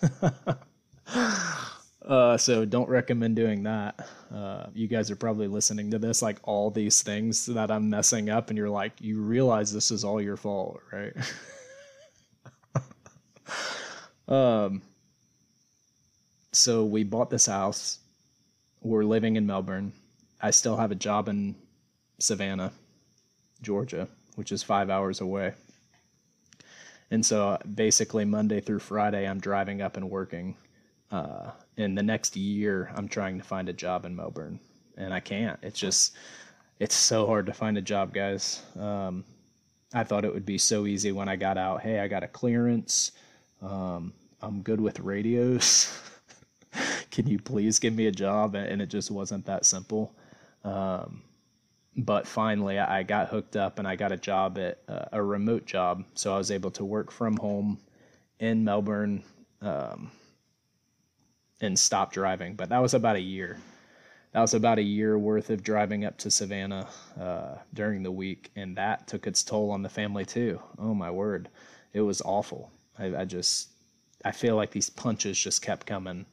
Uh, 2.09 2.37
so 2.37 2.65
don't 2.65 2.89
recommend 2.89 3.35
doing 3.35 3.63
that. 3.63 4.07
Uh, 4.33 4.65
you 4.73 4.87
guys 4.87 5.09
are 5.09 5.15
probably 5.15 5.47
listening 5.47 5.91
to 5.91 5.99
this, 5.99 6.21
like 6.21 6.37
all 6.43 6.69
these 6.69 7.01
things 7.01 7.45
that 7.45 7.71
I'm 7.71 7.89
messing 7.89 8.29
up, 8.29 8.49
and 8.49 8.57
you're 8.57 8.69
like, 8.69 8.93
you 8.99 9.21
realize 9.21 9.71
this 9.71 9.91
is 9.91 10.03
all 10.03 10.21
your 10.21 10.37
fault, 10.37 10.81
right? 10.91 11.13
um, 14.27 14.81
so 16.51 16.83
we 16.83 17.03
bought 17.03 17.29
this 17.29 17.45
house. 17.45 17.99
We're 18.81 19.03
living 19.03 19.37
in 19.37 19.45
Melbourne. 19.45 19.93
I 20.41 20.51
still 20.51 20.75
have 20.75 20.91
a 20.91 20.95
job 20.95 21.29
in 21.29 21.55
Savannah, 22.19 22.71
Georgia 23.61 24.07
which 24.39 24.53
is 24.53 24.63
five 24.63 24.89
hours 24.89 25.19
away. 25.19 25.53
And 27.11 27.25
so 27.25 27.57
basically, 27.75 28.23
Monday 28.23 28.61
through 28.61 28.79
Friday, 28.79 29.27
I'm 29.27 29.41
driving 29.41 29.81
up 29.81 29.97
and 29.97 30.09
working. 30.09 30.55
Uh, 31.11 31.51
in 31.77 31.95
the 31.95 32.03
next 32.03 32.35
year, 32.35 32.91
I'm 32.95 33.07
trying 33.07 33.37
to 33.37 33.43
find 33.43 33.69
a 33.69 33.73
job 33.73 34.05
in 34.05 34.15
Melbourne, 34.15 34.59
and 34.97 35.13
I 35.13 35.19
can't. 35.19 35.59
It's 35.63 35.79
just, 35.79 36.15
it's 36.79 36.95
so 36.95 37.25
hard 37.25 37.45
to 37.47 37.53
find 37.53 37.77
a 37.77 37.81
job, 37.81 38.13
guys. 38.13 38.61
Um, 38.79 39.23
I 39.93 40.03
thought 40.03 40.25
it 40.25 40.33
would 40.33 40.45
be 40.45 40.57
so 40.57 40.85
easy 40.85 41.11
when 41.11 41.27
I 41.27 41.35
got 41.35 41.57
out. 41.57 41.81
Hey, 41.81 41.99
I 41.99 42.07
got 42.07 42.23
a 42.23 42.27
clearance. 42.27 43.11
Um, 43.61 44.13
I'm 44.41 44.61
good 44.61 44.79
with 44.79 44.99
radios. 44.99 45.91
Can 47.11 47.27
you 47.27 47.39
please 47.39 47.79
give 47.79 47.93
me 47.93 48.05
a 48.05 48.11
job? 48.11 48.55
And 48.55 48.81
it 48.81 48.89
just 48.89 49.09
wasn't 49.09 49.45
that 49.47 49.65
simple. 49.65 50.13
Um, 50.63 51.23
but 51.97 52.27
finally 52.27 52.79
I 52.79 53.03
got 53.03 53.29
hooked 53.29 53.55
up 53.55 53.79
and 53.79 53.87
I 53.87 53.95
got 53.95 54.11
a 54.11 54.17
job 54.17 54.57
at 54.57 54.79
uh, 54.87 55.05
a 55.11 55.21
remote 55.21 55.65
job. 55.65 56.05
So 56.13 56.33
I 56.33 56.37
was 56.37 56.51
able 56.51 56.71
to 56.71 56.85
work 56.85 57.11
from 57.11 57.35
home 57.37 57.79
in 58.39 58.63
Melbourne 58.63 59.23
um, 59.61 60.11
and 61.61 61.77
stop 61.77 62.11
driving. 62.13 62.55
But 62.55 62.69
that 62.69 62.81
was 62.81 62.93
about 62.93 63.15
a 63.15 63.21
year. 63.21 63.57
That 64.33 64.41
was 64.41 64.53
about 64.53 64.77
a 64.77 64.83
year 64.83 65.17
worth 65.17 65.49
of 65.49 65.63
driving 65.63 66.05
up 66.05 66.17
to 66.19 66.31
Savannah 66.31 66.87
uh, 67.19 67.55
during 67.73 68.03
the 68.03 68.11
week. 68.11 68.51
And 68.55 68.75
that 68.77 69.07
took 69.07 69.25
its 69.25 69.43
toll 69.43 69.71
on 69.71 69.81
the 69.81 69.89
family 69.89 70.25
too. 70.25 70.61
Oh 70.77 70.93
my 70.93 71.09
word. 71.09 71.49
It 71.93 72.01
was 72.01 72.21
awful. 72.21 72.71
I, 72.97 73.15
I 73.17 73.25
just, 73.25 73.69
I 74.23 74.31
feel 74.31 74.55
like 74.55 74.71
these 74.71 74.89
punches 74.89 75.37
just 75.37 75.61
kept 75.61 75.87
coming. 75.87 76.25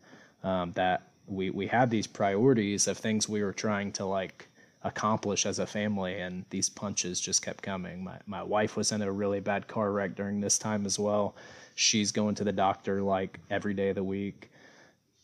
Um, 0.43 0.73
that 0.73 1.09
we, 1.27 1.51
we 1.51 1.67
had 1.67 1.91
these 1.91 2.07
priorities 2.07 2.87
of 2.87 2.99
things 2.99 3.29
we 3.29 3.43
were 3.43 3.53
trying 3.53 3.93
to 3.93 4.05
like, 4.05 4.49
accomplish 4.87 5.47
as 5.47 5.59
a 5.59 5.67
family 5.67 6.21
and 6.21 6.45
these 6.51 6.69
punches 6.69 7.21
just 7.21 7.43
kept 7.43 7.61
coming 7.61 8.05
my, 8.05 8.17
my 8.27 8.43
wife 8.43 8.77
was 8.77 8.93
in 8.93 9.03
a 9.03 9.11
really 9.11 9.41
bad 9.41 9.67
car 9.67 9.91
wreck 9.91 10.15
during 10.15 10.41
this 10.41 10.59
time 10.59 10.87
as 10.87 10.97
well 10.97 11.35
she's 11.75 12.13
going 12.13 12.37
to 12.37 12.45
the 12.45 12.53
doctor 12.53 13.03
like 13.03 13.41
every 13.51 13.75
day 13.75 13.89
of 13.89 13.97
the 13.97 14.05
week 14.05 14.49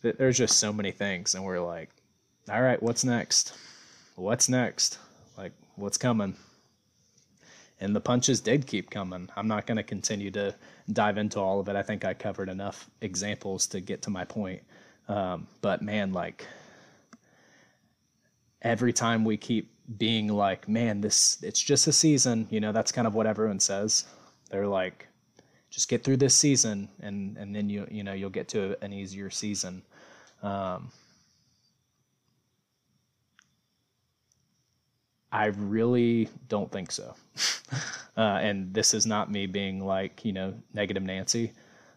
there's 0.03 0.39
just 0.39 0.59
so 0.59 0.73
many 0.73 0.91
things 0.91 1.35
and 1.35 1.45
we're 1.45 1.61
like 1.61 1.91
all 2.51 2.63
right 2.63 2.83
what's 2.83 3.05
next? 3.05 3.55
What's 4.17 4.49
next? 4.49 4.99
Like 5.39 5.53
what's 5.77 5.97
coming? 5.97 6.37
And 7.81 7.97
the 7.97 8.01
punches 8.01 8.41
did 8.41 8.67
keep 8.67 8.91
coming. 8.91 9.29
I'm 9.37 9.49
not 9.49 9.67
going 9.67 9.77
to 9.77 9.83
continue 9.83 10.31
to 10.33 10.55
dive 10.93 11.19
into 11.19 11.41
all 11.41 11.59
of 11.59 11.69
it. 11.69 11.75
I 11.75 11.83
think 11.83 12.05
i 12.05 12.15
covered 12.15 12.49
enough 12.49 12.89
examples 13.01 13.67
to 13.69 13.81
get 13.81 14.03
to 14.03 14.11
my 14.11 14.25
point. 14.25 14.63
Um, 15.09 15.49
but 15.61 15.83
man 15.83 16.13
like 16.13 16.47
every 18.63 18.93
time 18.93 19.25
we 19.25 19.37
keep 19.37 19.71
being 19.99 20.29
like, 20.29 20.69
man, 20.69 21.01
this 21.01 21.39
it's 21.43 21.61
just 21.61 21.87
a 21.87 21.93
season, 21.93 22.47
you 22.51 22.61
know, 22.61 22.73
that's 22.73 22.93
kind 22.93 23.07
of 23.07 23.15
what 23.15 23.27
everyone 23.27 23.61
says. 23.61 24.05
They're 24.51 24.67
like, 24.67 25.09
just 25.71 25.89
get 25.89 26.05
through 26.05 26.19
this 26.19 26.35
season 26.35 26.89
and 27.01 27.37
and 27.37 27.55
then 27.55 27.69
you 27.71 27.87
you 27.91 28.05
know 28.05 28.13
you'll 28.13 28.31
get 28.31 28.49
to 28.49 28.77
an 28.85 28.93
easier 28.93 29.31
season. 29.31 29.83
Um, 30.43 30.91
I 35.31 35.47
really 35.47 36.29
don't 36.49 36.71
think 36.71 36.93
so. 36.93 37.15
uh, 38.17 38.21
and 38.21 38.75
this 38.75 38.93
is 38.93 39.07
not 39.07 39.31
me 39.31 39.47
being 39.47 39.85
like, 39.85 40.25
you 40.25 40.33
know, 40.33 40.55
negative 40.75 41.03
Nancy. 41.03 41.53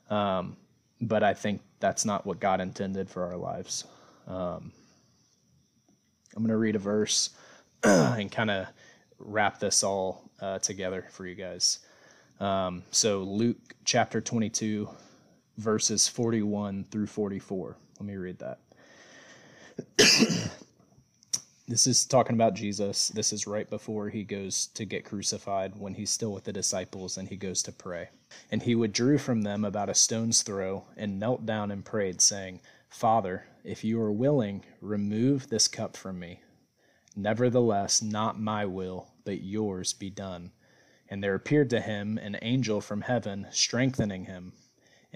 Um, 0.09 0.55
but 1.01 1.23
I 1.23 1.33
think 1.33 1.61
that's 1.79 2.05
not 2.05 2.25
what 2.25 2.39
God 2.39 2.61
intended 2.61 3.09
for 3.09 3.25
our 3.25 3.35
lives. 3.35 3.83
Um, 4.27 4.71
I'm 6.35 6.41
going 6.41 6.49
to 6.49 6.57
read 6.57 6.75
a 6.75 6.79
verse 6.79 7.31
and 7.83 8.31
kind 8.31 8.49
of 8.49 8.67
wrap 9.19 9.59
this 9.59 9.83
all 9.83 10.29
uh, 10.41 10.59
together 10.59 11.05
for 11.11 11.25
you 11.25 11.35
guys. 11.35 11.79
Um, 12.39 12.83
so, 12.91 13.23
Luke 13.23 13.75
chapter 13.85 14.19
22, 14.19 14.89
verses 15.57 16.07
41 16.07 16.85
through 16.85 17.07
44. 17.07 17.77
Let 17.99 18.05
me 18.07 18.15
read 18.15 18.39
that. 18.39 18.59
this 21.67 21.87
is 21.87 22.05
talking 22.05 22.35
about 22.35 22.53
Jesus. 22.53 23.09
This 23.09 23.33
is 23.33 23.47
right 23.47 23.69
before 23.69 24.09
he 24.09 24.23
goes 24.23 24.67
to 24.67 24.85
get 24.85 25.05
crucified 25.05 25.73
when 25.77 25.93
he's 25.93 26.09
still 26.09 26.31
with 26.31 26.43
the 26.43 26.53
disciples 26.53 27.17
and 27.17 27.27
he 27.27 27.35
goes 27.35 27.63
to 27.63 27.71
pray. 27.71 28.09
And 28.51 28.63
he 28.63 28.75
withdrew 28.75 29.17
from 29.17 29.41
them 29.41 29.63
about 29.63 29.89
a 29.89 29.95
stone's 29.95 30.41
throw 30.41 30.85
and 30.97 31.19
knelt 31.19 31.45
down 31.45 31.71
and 31.71 31.85
prayed, 31.85 32.21
saying, 32.21 32.61
Father, 32.89 33.45
if 33.63 33.83
you 33.83 33.99
are 33.99 34.11
willing, 34.11 34.63
remove 34.81 35.49
this 35.49 35.67
cup 35.67 35.97
from 35.97 36.19
me. 36.19 36.41
Nevertheless, 37.15 38.01
not 38.01 38.39
my 38.39 38.65
will, 38.65 39.07
but 39.23 39.41
yours 39.41 39.93
be 39.93 40.09
done. 40.09 40.51
And 41.07 41.23
there 41.23 41.35
appeared 41.35 41.69
to 41.69 41.79
him 41.79 42.17
an 42.17 42.37
angel 42.41 42.81
from 42.81 43.01
heaven, 43.01 43.47
strengthening 43.51 44.25
him. 44.25 44.53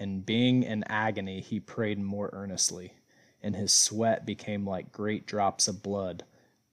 And 0.00 0.24
being 0.24 0.62
in 0.62 0.82
agony, 0.84 1.42
he 1.42 1.60
prayed 1.60 1.98
more 1.98 2.30
earnestly, 2.32 2.94
and 3.42 3.54
his 3.54 3.70
sweat 3.70 4.24
became 4.24 4.66
like 4.66 4.92
great 4.92 5.26
drops 5.26 5.68
of 5.68 5.82
blood 5.82 6.24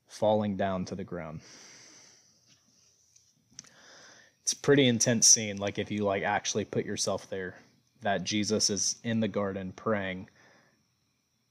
falling 0.07 0.55
down 0.55 0.85
to 0.85 0.95
the 0.95 1.03
ground. 1.03 1.41
It's 4.41 4.53
a 4.53 4.55
pretty 4.61 4.87
intense 4.87 5.27
scene, 5.27 5.57
like 5.57 5.77
if 5.77 5.91
you 5.91 6.05
like 6.05 6.23
actually 6.23 6.63
put 6.63 6.85
yourself 6.85 7.29
there, 7.29 7.57
that 7.99 8.23
Jesus 8.23 8.69
is 8.69 8.95
in 9.03 9.19
the 9.19 9.27
garden 9.27 9.73
praying. 9.73 10.29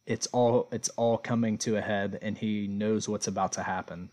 It's 0.07 0.29
all 0.29 0.69
it's 0.73 0.89
all 0.97 1.19
coming 1.19 1.59
to 1.59 1.77
a 1.77 1.83
head 1.83 2.19
and 2.23 2.39
he 2.39 2.67
knows 2.69 3.07
what's 3.07 3.27
about 3.27 3.53
to 3.53 3.63
happen. 3.63 4.09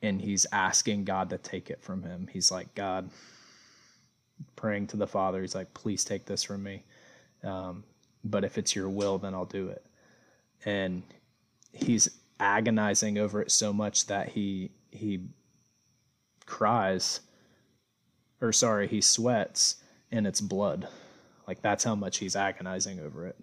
And 0.00 0.22
he's 0.22 0.46
asking 0.52 1.04
God 1.04 1.28
to 1.28 1.36
take 1.36 1.68
it 1.68 1.82
from 1.82 2.02
him. 2.02 2.30
He's 2.32 2.50
like, 2.50 2.74
God, 2.74 3.10
praying 4.56 4.88
to 4.88 4.96
the 4.96 5.06
Father, 5.06 5.40
he's 5.40 5.54
like, 5.54 5.72
please 5.74 6.04
take 6.04 6.26
this 6.26 6.42
from 6.42 6.62
me. 6.62 6.84
Um, 7.44 7.84
but 8.24 8.44
if 8.44 8.58
it's 8.58 8.74
your 8.74 8.88
will, 8.88 9.18
then 9.18 9.34
I'll 9.34 9.44
do 9.44 9.68
it. 9.68 9.84
And 10.64 11.02
he's 11.72 12.08
agonizing 12.40 13.18
over 13.18 13.42
it 13.42 13.50
so 13.50 13.72
much 13.72 14.06
that 14.06 14.28
he 14.28 14.70
he 14.90 15.20
cries 16.46 17.20
or 18.40 18.52
sorry 18.52 18.86
he 18.86 19.00
sweats 19.00 19.76
and 20.12 20.26
it's 20.26 20.40
blood 20.40 20.88
like 21.46 21.60
that's 21.62 21.84
how 21.84 21.94
much 21.94 22.18
he's 22.18 22.36
agonizing 22.36 23.00
over 23.00 23.26
it 23.26 23.36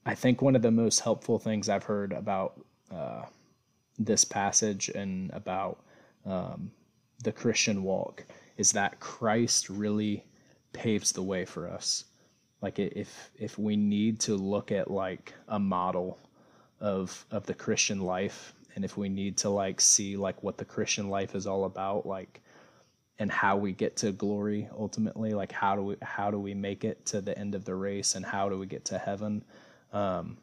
i 0.05 0.15
think 0.15 0.41
one 0.41 0.55
of 0.55 0.61
the 0.61 0.71
most 0.71 0.99
helpful 0.99 1.37
things 1.37 1.69
i've 1.69 1.83
heard 1.83 2.11
about 2.11 2.59
uh, 2.91 3.23
this 3.97 4.25
passage 4.25 4.89
and 4.89 5.31
about 5.31 5.79
um, 6.25 6.71
the 7.23 7.31
christian 7.31 7.83
walk 7.83 8.23
is 8.57 8.71
that 8.71 8.99
christ 8.99 9.69
really 9.69 10.25
paves 10.75 11.13
the 11.13 11.23
way 11.23 11.45
for 11.45 11.69
us. 11.69 12.03
Like 12.61 12.79
if 12.79 13.31
if 13.39 13.57
we 13.57 13.75
need 13.75 14.19
to 14.21 14.35
look 14.35 14.71
at 14.71 14.91
like 14.91 15.33
a 15.47 15.59
model 15.59 16.19
of 16.81 17.25
of 17.31 17.45
the 17.45 17.53
christian 17.53 18.01
life 18.01 18.53
and 18.75 18.83
if 18.83 18.97
we 18.97 19.07
need 19.07 19.37
to 19.37 19.49
like 19.49 19.79
see 19.79 20.17
like 20.17 20.43
what 20.43 20.57
the 20.57 20.65
christian 20.65 21.09
life 21.09 21.33
is 21.35 21.47
all 21.47 21.63
about 21.63 22.05
like 22.05 22.41
and 23.17 23.31
how 23.31 23.55
we 23.55 23.71
get 23.71 23.95
to 23.95 24.11
glory 24.11 24.67
ultimately 24.77 25.33
like 25.33 25.51
how 25.53 25.75
do 25.75 25.81
we 25.81 25.95
how 26.01 26.29
do 26.29 26.37
we 26.37 26.53
make 26.53 26.83
it 26.83 27.05
to 27.05 27.21
the 27.21 27.37
end 27.37 27.55
of 27.55 27.63
the 27.63 27.75
race 27.75 28.15
and 28.15 28.25
how 28.25 28.49
do 28.49 28.57
we 28.57 28.65
get 28.65 28.83
to 28.85 28.97
heaven? 28.97 29.43
Um 29.93 30.37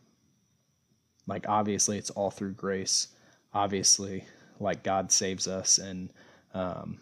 like 1.27 1.47
obviously 1.49 1.99
it's 1.99 2.11
all 2.11 2.31
through 2.31 2.55
grace. 2.55 3.09
Obviously 3.53 4.25
like 4.59 4.83
god 4.83 5.13
saves 5.13 5.47
us 5.47 5.79
and 5.79 6.09
um 6.55 6.99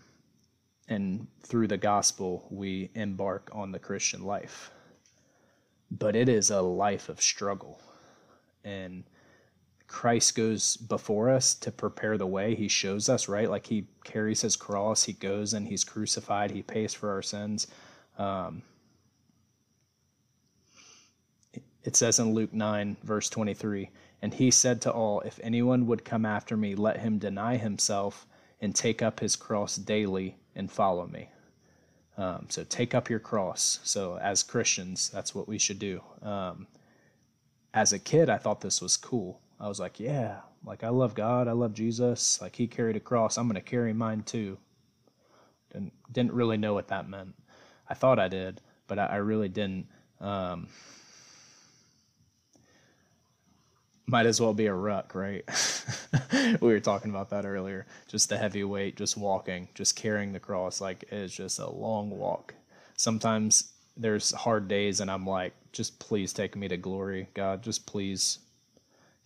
and 0.89 1.27
through 1.43 1.67
the 1.67 1.77
gospel 1.77 2.47
we 2.51 2.91
embark 2.95 3.51
on 3.53 3.73
the 3.73 3.79
christian 3.79 4.25
life 4.25 4.71
but 5.91 6.15
it 6.15 6.29
is 6.29 6.51
a 6.51 6.61
life 6.61 7.09
of 7.09 7.21
struggle. 7.21 7.81
And 8.65 9.05
Christ 9.87 10.37
goes 10.37 10.77
before 10.77 11.31
us 11.31 11.55
to 11.57 11.73
prepare 11.73 12.17
the 12.17 12.27
way. 12.27 12.55
He 12.55 12.69
shows 12.69 13.09
us, 13.09 13.29
right? 13.29 13.51
Like 13.51 13.67
he 13.67 13.89
carries 14.05 14.41
his 14.41 14.55
cross, 14.55 15.03
he 15.05 15.13
goes 15.13 15.53
and 15.53 15.67
he's 15.67 15.83
crucified, 15.83 16.53
he 16.53 16.63
pays 16.63 16.95
for 16.95 17.11
our 17.11 17.23
sins. 17.23 17.67
Um, 18.19 18.63
it 21.83 21.97
says 21.97 22.19
in 22.19 22.35
Luke 22.35 22.53
9, 22.53 22.99
verse 23.03 23.29
23, 23.31 23.91
and 24.23 24.35
he 24.35 24.51
said 24.51 24.83
to 24.83 24.93
all, 24.93 25.23
If 25.23 25.41
anyone 25.43 25.87
would 25.87 26.05
come 26.05 26.27
after 26.27 26.57
me, 26.57 26.75
let 26.75 27.01
him 27.01 27.19
deny 27.19 27.57
himself 27.57 28.27
and 28.61 28.75
take 28.75 29.03
up 29.03 29.21
his 29.21 29.37
cross 29.37 29.77
daily 29.77 30.37
and 30.55 30.71
follow 30.71 31.07
me. 31.07 31.29
Um, 32.17 32.47
so 32.51 32.65
take 32.65 32.95
up 32.95 33.09
your 33.09 33.19
cross. 33.19 33.81
So 33.83 34.19
as 34.19 34.43
Christians, 34.43 35.09
that's 35.09 35.35
what 35.35 35.49
we 35.49 35.59
should 35.59 35.79
do. 35.79 36.03
Um, 36.23 36.67
as 37.73 37.93
a 37.93 37.99
kid, 37.99 38.29
I 38.29 38.37
thought 38.37 38.61
this 38.61 38.83
was 38.83 38.97
cool. 38.97 39.41
I 39.59 39.69
was 39.69 39.81
like, 39.81 40.01
yeah, 40.01 40.41
like 40.65 40.85
I 40.85 40.89
love 40.89 41.15
God, 41.15 41.49
I 41.49 41.53
love 41.53 41.73
Jesus. 41.73 42.41
Like 42.41 42.57
he 42.57 42.67
carried 42.67 42.97
a 42.97 43.01
cross, 43.01 43.39
I'm 43.39 43.47
gonna 43.47 43.61
carry 43.61 43.93
mine 43.93 44.23
too. 44.23 44.59
Didn't 45.73 45.93
didn't 46.13 46.33
really 46.33 46.57
know 46.57 46.75
what 46.75 46.89
that 46.89 47.09
meant. 47.09 47.35
I 47.89 47.95
thought 47.95 48.19
I 48.19 48.29
did, 48.29 48.61
but 48.87 48.99
I, 48.99 49.07
I 49.07 49.17
really 49.17 49.49
didn't. 49.49 49.87
Um, 50.21 50.69
might 54.07 54.27
as 54.27 54.41
well 54.41 54.55
be 54.55 54.67
a 54.67 54.75
ruck, 54.75 55.15
right? 55.15 55.45
we 56.61 56.73
were 56.73 56.81
talking 56.81 57.11
about 57.11 57.31
that 57.31 57.45
earlier. 57.45 57.87
Just 58.09 58.29
the 58.29 58.39
heavy 58.39 58.65
weight, 58.65 58.97
just 58.97 59.17
walking, 59.17 59.69
just 59.75 59.97
carrying 59.97 60.33
the 60.33 60.41
cross. 60.41 60.81
Like 60.81 61.05
it's 61.11 61.35
just 61.35 61.59
a 61.59 61.71
long 61.71 62.11
walk. 62.11 62.55
Sometimes 62.97 63.73
there's 63.97 64.33
hard 64.33 64.69
days, 64.69 65.01
and 65.01 65.11
I'm 65.11 65.27
like, 65.27 65.53
just 65.73 65.99
please 65.99 66.33
take 66.33 66.57
me 66.57 66.69
to 66.69 66.77
glory, 66.77 67.29
God. 67.35 67.63
Just 67.63 67.87
please, 67.87 68.39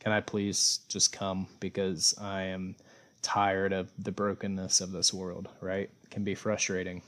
can 0.00 0.12
I 0.12 0.20
please 0.20 0.80
just 0.88 1.12
come 1.12 1.46
because 1.60 2.14
I 2.20 2.42
am 2.42 2.76
tired 3.22 3.72
of 3.72 3.90
the 3.98 4.12
brokenness 4.12 4.80
of 4.80 4.92
this 4.92 5.14
world, 5.14 5.48
right? 5.60 5.90
It 6.02 6.10
can 6.10 6.24
be 6.24 6.34
frustrating. 6.34 7.02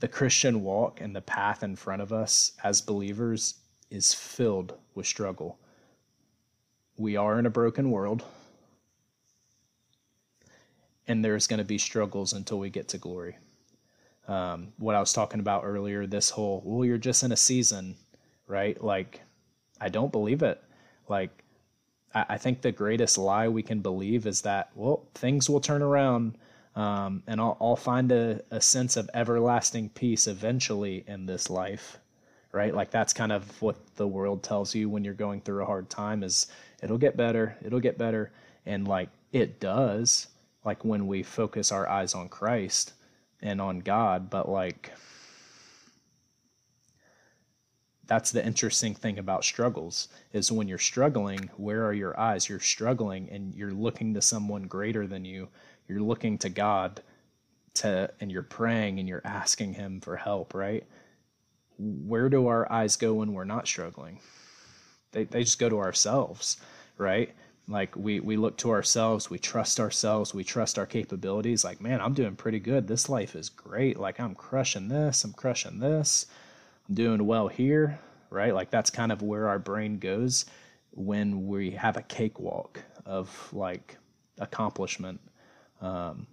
The 0.00 0.08
Christian 0.08 0.62
walk 0.62 1.00
and 1.00 1.14
the 1.14 1.22
path 1.22 1.62
in 1.62 1.76
front 1.76 2.02
of 2.02 2.12
us 2.12 2.52
as 2.62 2.80
believers 2.80 3.54
is 3.94 4.12
filled 4.12 4.74
with 4.94 5.06
struggle. 5.06 5.56
We 6.96 7.16
are 7.16 7.38
in 7.38 7.46
a 7.46 7.50
broken 7.50 7.90
world, 7.92 8.24
and 11.06 11.24
there's 11.24 11.46
going 11.46 11.58
to 11.58 11.64
be 11.64 11.78
struggles 11.78 12.32
until 12.32 12.58
we 12.58 12.70
get 12.70 12.88
to 12.88 12.98
glory. 12.98 13.36
Um, 14.26 14.72
what 14.78 14.96
I 14.96 15.00
was 15.00 15.12
talking 15.12 15.40
about 15.40 15.62
earlier, 15.64 16.06
this 16.06 16.30
whole, 16.30 16.60
well, 16.64 16.84
you're 16.84 16.98
just 16.98 17.22
in 17.22 17.30
a 17.30 17.36
season, 17.36 17.94
right? 18.48 18.82
Like, 18.82 19.20
I 19.80 19.90
don't 19.90 20.10
believe 20.10 20.42
it. 20.42 20.60
Like, 21.08 21.30
I, 22.14 22.24
I 22.30 22.38
think 22.38 22.62
the 22.62 22.72
greatest 22.72 23.16
lie 23.16 23.48
we 23.48 23.62
can 23.62 23.80
believe 23.80 24.26
is 24.26 24.42
that, 24.42 24.70
well, 24.74 25.06
things 25.14 25.48
will 25.48 25.60
turn 25.60 25.82
around 25.82 26.36
um, 26.74 27.22
and 27.28 27.40
I'll, 27.40 27.56
I'll 27.60 27.76
find 27.76 28.10
a, 28.10 28.40
a 28.50 28.60
sense 28.60 28.96
of 28.96 29.08
everlasting 29.14 29.90
peace 29.90 30.26
eventually 30.26 31.04
in 31.06 31.26
this 31.26 31.48
life 31.48 31.98
right? 32.54 32.74
Like 32.74 32.90
that's 32.90 33.12
kind 33.12 33.32
of 33.32 33.60
what 33.60 33.76
the 33.96 34.06
world 34.06 34.42
tells 34.42 34.74
you 34.74 34.88
when 34.88 35.04
you're 35.04 35.14
going 35.14 35.40
through 35.40 35.62
a 35.62 35.66
hard 35.66 35.90
time 35.90 36.22
is 36.22 36.46
it'll 36.82 36.98
get 36.98 37.16
better, 37.16 37.56
it'll 37.64 37.80
get 37.80 37.98
better. 37.98 38.30
And 38.64 38.86
like 38.86 39.08
it 39.32 39.60
does, 39.60 40.28
like 40.64 40.84
when 40.84 41.06
we 41.06 41.22
focus 41.22 41.72
our 41.72 41.88
eyes 41.88 42.14
on 42.14 42.28
Christ 42.28 42.92
and 43.42 43.60
on 43.60 43.80
God, 43.80 44.30
but 44.30 44.48
like 44.48 44.92
that's 48.06 48.30
the 48.30 48.44
interesting 48.44 48.94
thing 48.94 49.18
about 49.18 49.44
struggles 49.44 50.08
is 50.32 50.52
when 50.52 50.68
you're 50.68 50.78
struggling, 50.78 51.50
where 51.56 51.84
are 51.86 51.92
your 51.92 52.18
eyes? 52.20 52.48
You're 52.48 52.60
struggling 52.60 53.28
and 53.30 53.54
you're 53.54 53.72
looking 53.72 54.14
to 54.14 54.22
someone 54.22 54.64
greater 54.64 55.06
than 55.06 55.24
you. 55.24 55.48
You're 55.88 56.02
looking 56.02 56.38
to 56.38 56.48
God 56.48 57.02
to 57.74 58.10
and 58.20 58.30
you're 58.30 58.42
praying 58.42 58.98
and 58.98 59.08
you're 59.08 59.22
asking 59.24 59.74
him 59.74 60.00
for 60.00 60.16
help, 60.16 60.54
right? 60.54 60.84
Where 61.78 62.28
do 62.28 62.46
our 62.46 62.70
eyes 62.70 62.96
go 62.96 63.14
when 63.14 63.32
we're 63.32 63.44
not 63.44 63.66
struggling? 63.66 64.20
They, 65.12 65.24
they 65.24 65.44
just 65.44 65.58
go 65.58 65.68
to 65.68 65.78
ourselves, 65.78 66.56
right? 66.98 67.34
Like 67.66 67.96
we, 67.96 68.20
we 68.20 68.36
look 68.36 68.58
to 68.58 68.70
ourselves, 68.70 69.30
we 69.30 69.38
trust 69.38 69.80
ourselves, 69.80 70.34
we 70.34 70.44
trust 70.44 70.78
our 70.78 70.86
capabilities. 70.86 71.64
Like, 71.64 71.80
man, 71.80 72.00
I'm 72.00 72.12
doing 72.12 72.36
pretty 72.36 72.60
good. 72.60 72.86
This 72.86 73.08
life 73.08 73.34
is 73.34 73.48
great. 73.48 73.98
Like, 73.98 74.20
I'm 74.20 74.34
crushing 74.34 74.88
this, 74.88 75.24
I'm 75.24 75.32
crushing 75.32 75.78
this, 75.78 76.26
I'm 76.88 76.94
doing 76.94 77.26
well 77.26 77.48
here, 77.48 77.98
right? 78.30 78.54
Like, 78.54 78.70
that's 78.70 78.90
kind 78.90 79.12
of 79.12 79.22
where 79.22 79.48
our 79.48 79.58
brain 79.58 79.98
goes 79.98 80.44
when 80.90 81.46
we 81.46 81.70
have 81.72 81.96
a 81.96 82.02
cakewalk 82.02 82.80
of 83.06 83.48
like 83.52 83.96
accomplishment. 84.38 85.20
Um, 85.80 86.26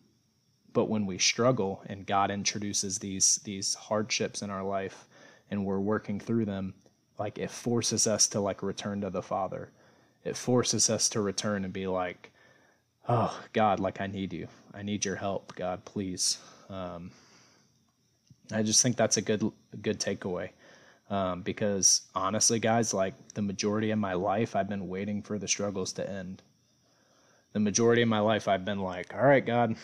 but 0.74 0.86
when 0.86 1.06
we 1.06 1.18
struggle 1.18 1.84
and 1.88 2.06
God 2.06 2.32
introduces 2.32 3.00
these 3.00 3.38
these 3.44 3.74
hardships 3.74 4.42
in 4.42 4.50
our 4.50 4.64
life, 4.64 5.08
and 5.52 5.66
we're 5.66 5.80
working 5.80 6.20
through 6.20 6.46
them, 6.46 6.74
like 7.20 7.38
it 7.38 7.52
forces 7.52 8.08
us 8.08 8.28
to 8.30 8.40
like 8.40 8.64
return 8.64 9.02
to 9.02 9.10
the 9.10 9.22
Father. 9.22 9.70
It 10.24 10.38
forces 10.38 10.90
us 10.90 11.10
to 11.10 11.22
return 11.22 11.66
and 11.66 11.74
be 11.74 11.86
like, 11.88 12.32
oh 13.08 13.38
God, 13.54 13.80
like 13.80 14.02
I 14.02 14.08
need 14.08 14.34
you. 14.34 14.48
I 14.74 14.82
need 14.82 15.06
your 15.06 15.18
help, 15.18 15.54
God, 15.56 15.84
please. 15.86 16.38
Um, 16.70 17.12
I 18.52 18.64
just 18.64 18.82
think 18.82 18.96
that's 18.96 19.18
a 19.18 19.22
good 19.22 19.44
good 19.82 20.00
takeaway. 20.00 20.50
Um, 21.10 21.42
because 21.42 22.04
honestly, 22.16 22.60
guys, 22.60 22.94
like 22.94 23.14
the 23.34 23.42
majority 23.42 23.92
of 23.92 24.00
my 24.00 24.14
life, 24.14 24.56
I've 24.56 24.70
been 24.70 24.88
waiting 24.88 25.22
for 25.22 25.38
the 25.38 25.48
struggles 25.48 25.92
to 25.94 26.10
end. 26.10 26.42
The 27.52 27.60
majority 27.60 28.02
of 28.02 28.08
my 28.08 28.20
life, 28.20 28.48
I've 28.48 28.64
been 28.64 28.80
like, 28.80 29.14
all 29.14 29.26
right, 29.26 29.46
God, 29.46 29.76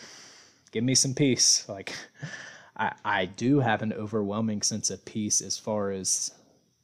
give 0.72 0.82
me 0.82 0.94
some 0.94 1.12
peace. 1.12 1.68
Like, 1.68 1.92
I, 2.78 2.92
I 3.04 3.24
do 3.26 3.60
have 3.60 3.82
an 3.82 3.92
overwhelming 3.92 4.62
sense 4.62 4.90
of 4.90 5.04
peace 5.04 5.40
as 5.40 5.58
far 5.58 5.90
as 5.90 6.32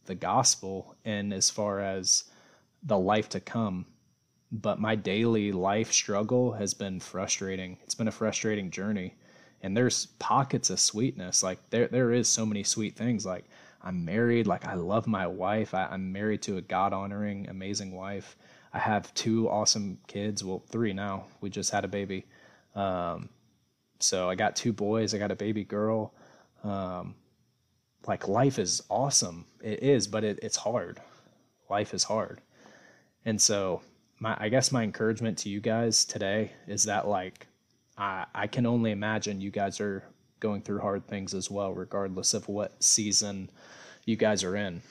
the 0.07 0.15
gospel 0.15 0.97
and 1.05 1.33
as 1.33 1.51
far 1.51 1.81
as 1.81 2.25
the 2.83 2.99
life 2.99 3.29
to 3.31 3.41
come. 3.41 3.87
But 4.53 4.81
my 4.81 4.95
daily 4.95 5.53
life 5.53 5.93
struggle 5.93 6.53
has 6.53 6.75
been 6.75 7.01
frustrating. 7.01 7.79
It's 7.85 7.95
been 7.95 8.09
a 8.09 8.13
frustrating 8.13 8.71
journey. 8.71 9.15
And 9.63 9.77
there's 9.77 10.07
pockets 10.19 10.71
of 10.71 10.79
sweetness. 10.79 11.43
Like 11.43 11.59
there 11.71 11.89
there 11.89 12.13
is 12.13 12.29
so 12.29 12.45
many 12.45 12.63
sweet 12.63 12.97
things. 12.97 13.25
Like 13.25 13.47
I'm 13.83 14.05
married, 14.05 14.47
like 14.47 14.67
I 14.67 14.75
love 14.75 15.07
my 15.07 15.27
wife. 15.27 15.75
I, 15.75 15.87
I'm 15.87 16.13
married 16.13 16.43
to 16.43 16.59
a 16.59 16.63
God 16.63 16.93
honoring, 16.93 17.49
amazing 17.49 17.93
wife. 17.93 18.37
I 18.73 18.79
have 18.79 19.13
two 19.15 19.49
awesome 19.49 19.99
kids. 20.07 20.45
Well, 20.45 20.63
three 20.69 20.93
now. 20.93 21.27
We 21.41 21.49
just 21.51 21.71
had 21.71 21.85
a 21.85 21.89
baby. 21.89 22.27
Um, 22.75 23.29
so 24.05 24.29
I 24.29 24.35
got 24.35 24.57
two 24.57 24.73
boys. 24.73 25.15
I 25.15 25.19
got 25.19 25.31
a 25.31 25.37
baby 25.37 25.65
girl. 25.65 26.15
Um, 26.63 27.15
like 28.07 28.29
life 28.29 28.59
is 28.59 28.83
awesome. 28.91 29.47
It 29.63 29.83
is, 29.83 30.07
but 30.07 30.25
it, 30.25 30.39
it's 30.43 30.57
hard. 30.57 31.01
Life 31.71 31.95
is 31.95 32.05
hard. 32.05 32.41
And 33.25 33.41
so 33.41 33.81
my 34.21 34.37
I 34.39 34.49
guess 34.49 34.71
my 34.71 34.83
encouragement 34.83 35.39
to 35.39 35.49
you 35.49 35.61
guys 35.61 36.05
today 36.05 36.53
is 36.67 36.85
that 36.85 37.09
like 37.09 37.47
I 37.97 38.27
I 38.35 38.47
can 38.47 38.67
only 38.67 38.91
imagine 38.91 39.41
you 39.41 39.51
guys 39.51 39.81
are 39.81 40.05
going 40.41 40.61
through 40.61 40.81
hard 40.81 41.07
things 41.07 41.33
as 41.33 41.51
well, 41.51 41.73
regardless 41.73 42.35
of 42.35 42.49
what 42.49 42.83
season 42.83 43.51
you 44.05 44.17
guys 44.17 44.45
are 44.45 44.57
in. 44.57 44.83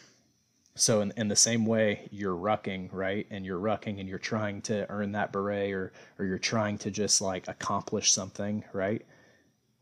So 0.75 1.01
in, 1.01 1.13
in 1.17 1.27
the 1.27 1.35
same 1.35 1.65
way 1.65 2.07
you're 2.11 2.35
rucking, 2.35 2.89
right? 2.91 3.27
And 3.29 3.45
you're 3.45 3.59
rucking 3.59 3.99
and 3.99 4.09
you're 4.09 4.19
trying 4.19 4.61
to 4.63 4.89
earn 4.89 5.11
that 5.11 5.31
beret 5.31 5.71
or 5.71 5.93
or 6.17 6.25
you're 6.25 6.39
trying 6.39 6.77
to 6.79 6.91
just 6.91 7.21
like 7.21 7.47
accomplish 7.47 8.11
something, 8.11 8.63
right? 8.73 9.05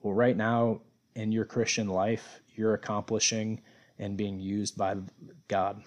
Well, 0.02 0.14
right 0.14 0.36
now 0.36 0.82
in 1.16 1.32
your 1.32 1.46
Christian 1.46 1.88
life, 1.88 2.42
you're 2.56 2.74
accomplishing 2.74 3.62
and 4.00 4.18
being 4.18 4.40
used 4.40 4.78
by 4.78 4.96
God. 5.48 5.82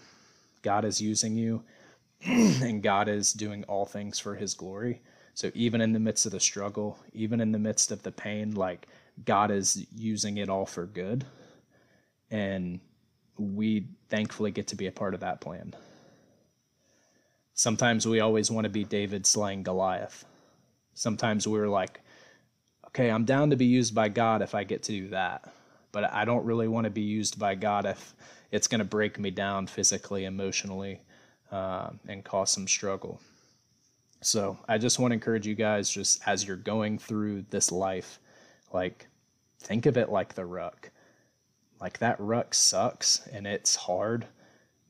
God 0.62 0.85
is 0.85 1.01
using 1.01 1.37
you 1.37 1.62
and 2.25 2.83
God 2.83 3.09
is 3.09 3.33
doing 3.33 3.64
all 3.64 3.85
things 3.85 4.19
for 4.19 4.35
his 4.35 4.55
glory. 4.55 5.03
So 5.35 5.51
even 5.55 5.81
in 5.81 5.93
the 5.93 5.99
midst 5.99 6.27
of 6.27 6.33
the 6.33 6.40
struggle, 6.40 6.99
even 7.12 7.40
in 7.40 7.53
the 7.53 7.59
midst 7.59 7.90
of 7.90 8.03
the 8.03 8.12
pain, 8.12 8.55
like 8.55 8.87
God 9.25 9.51
is 9.51 9.85
using 9.95 10.38
it 10.38 10.49
all 10.49 10.64
for 10.64 10.87
good. 10.87 11.27
And 12.31 12.81
we 13.38 13.87
thankfully 14.09 14.51
get 14.51 14.68
to 14.68 14.77
be 14.77 14.87
a 14.87 14.92
part 14.92 15.14
of 15.14 15.20
that 15.20 15.40
plan. 15.40 15.75
Sometimes 17.55 18.07
we 18.07 18.20
always 18.20 18.51
want 18.51 18.64
to 18.64 18.70
be 18.70 18.85
David 18.85 19.27
slaying 19.27 19.62
Goliath. 19.62 20.25
Sometimes 20.94 21.47
we're 21.47 21.68
like, 21.68 22.01
okay, 22.88 23.11
I'm 23.11 23.25
down 23.25 23.51
to 23.51 23.57
be 23.57 23.66
used 23.66 23.94
by 23.94 24.09
God 24.09 24.42
if 24.42 24.55
I 24.55 24.64
get 24.64 24.83
to 24.85 24.92
do 24.92 25.09
that. 25.09 25.53
But 25.92 26.12
I 26.12 26.25
don't 26.25 26.44
really 26.44 26.68
want 26.68 26.85
to 26.85 26.90
be 26.90 27.03
used 27.03 27.38
by 27.38 27.55
God 27.55 27.87
if 27.87 28.14
it's 28.51 28.66
going 28.66 28.81
to 28.81 28.85
break 28.85 29.18
me 29.18 29.31
down 29.31 29.66
physically, 29.66 30.25
emotionally, 30.25 31.01
uh, 31.53 31.90
and 32.09 32.25
cause 32.25 32.51
some 32.51 32.66
struggle. 32.66 33.20
So 34.20 34.59
I 34.66 34.79
just 34.79 34.99
want 34.99 35.11
to 35.12 35.14
encourage 35.14 35.47
you 35.47 35.55
guys, 35.55 35.90
just 35.90 36.27
as 36.27 36.47
you're 36.47 36.57
going 36.57 36.99
through 36.99 37.44
this 37.51 37.70
life, 37.70 38.18
like 38.73 39.07
think 39.61 39.87
of 39.87 39.97
it 39.97 40.09
like 40.09 40.35
the 40.35 40.47
ruck. 40.47 40.90
Like 41.85 41.99
that 41.99 42.18
ruck 42.18 42.55
sucks 42.55 43.27
and 43.31 43.47
it's 43.47 43.77
hard, 43.77 44.27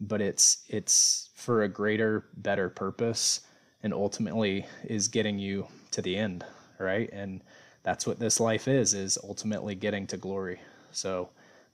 but 0.00 0.20
it's 0.20 0.58
it's 0.68 1.30
for 1.34 1.64
a 1.64 1.68
greater, 1.68 2.26
better 2.36 2.68
purpose, 2.70 3.40
and 3.82 3.92
ultimately 3.92 4.64
is 4.84 5.08
getting 5.08 5.36
you 5.36 5.66
to 5.90 6.00
the 6.00 6.16
end, 6.16 6.44
right? 6.78 7.10
And 7.12 7.42
that's 7.82 8.06
what 8.06 8.20
this 8.20 8.38
life 8.38 8.68
is 8.68 8.94
is 8.94 9.18
ultimately 9.24 9.74
getting 9.74 10.06
to 10.06 10.16
glory. 10.16 10.60
So 10.92 11.30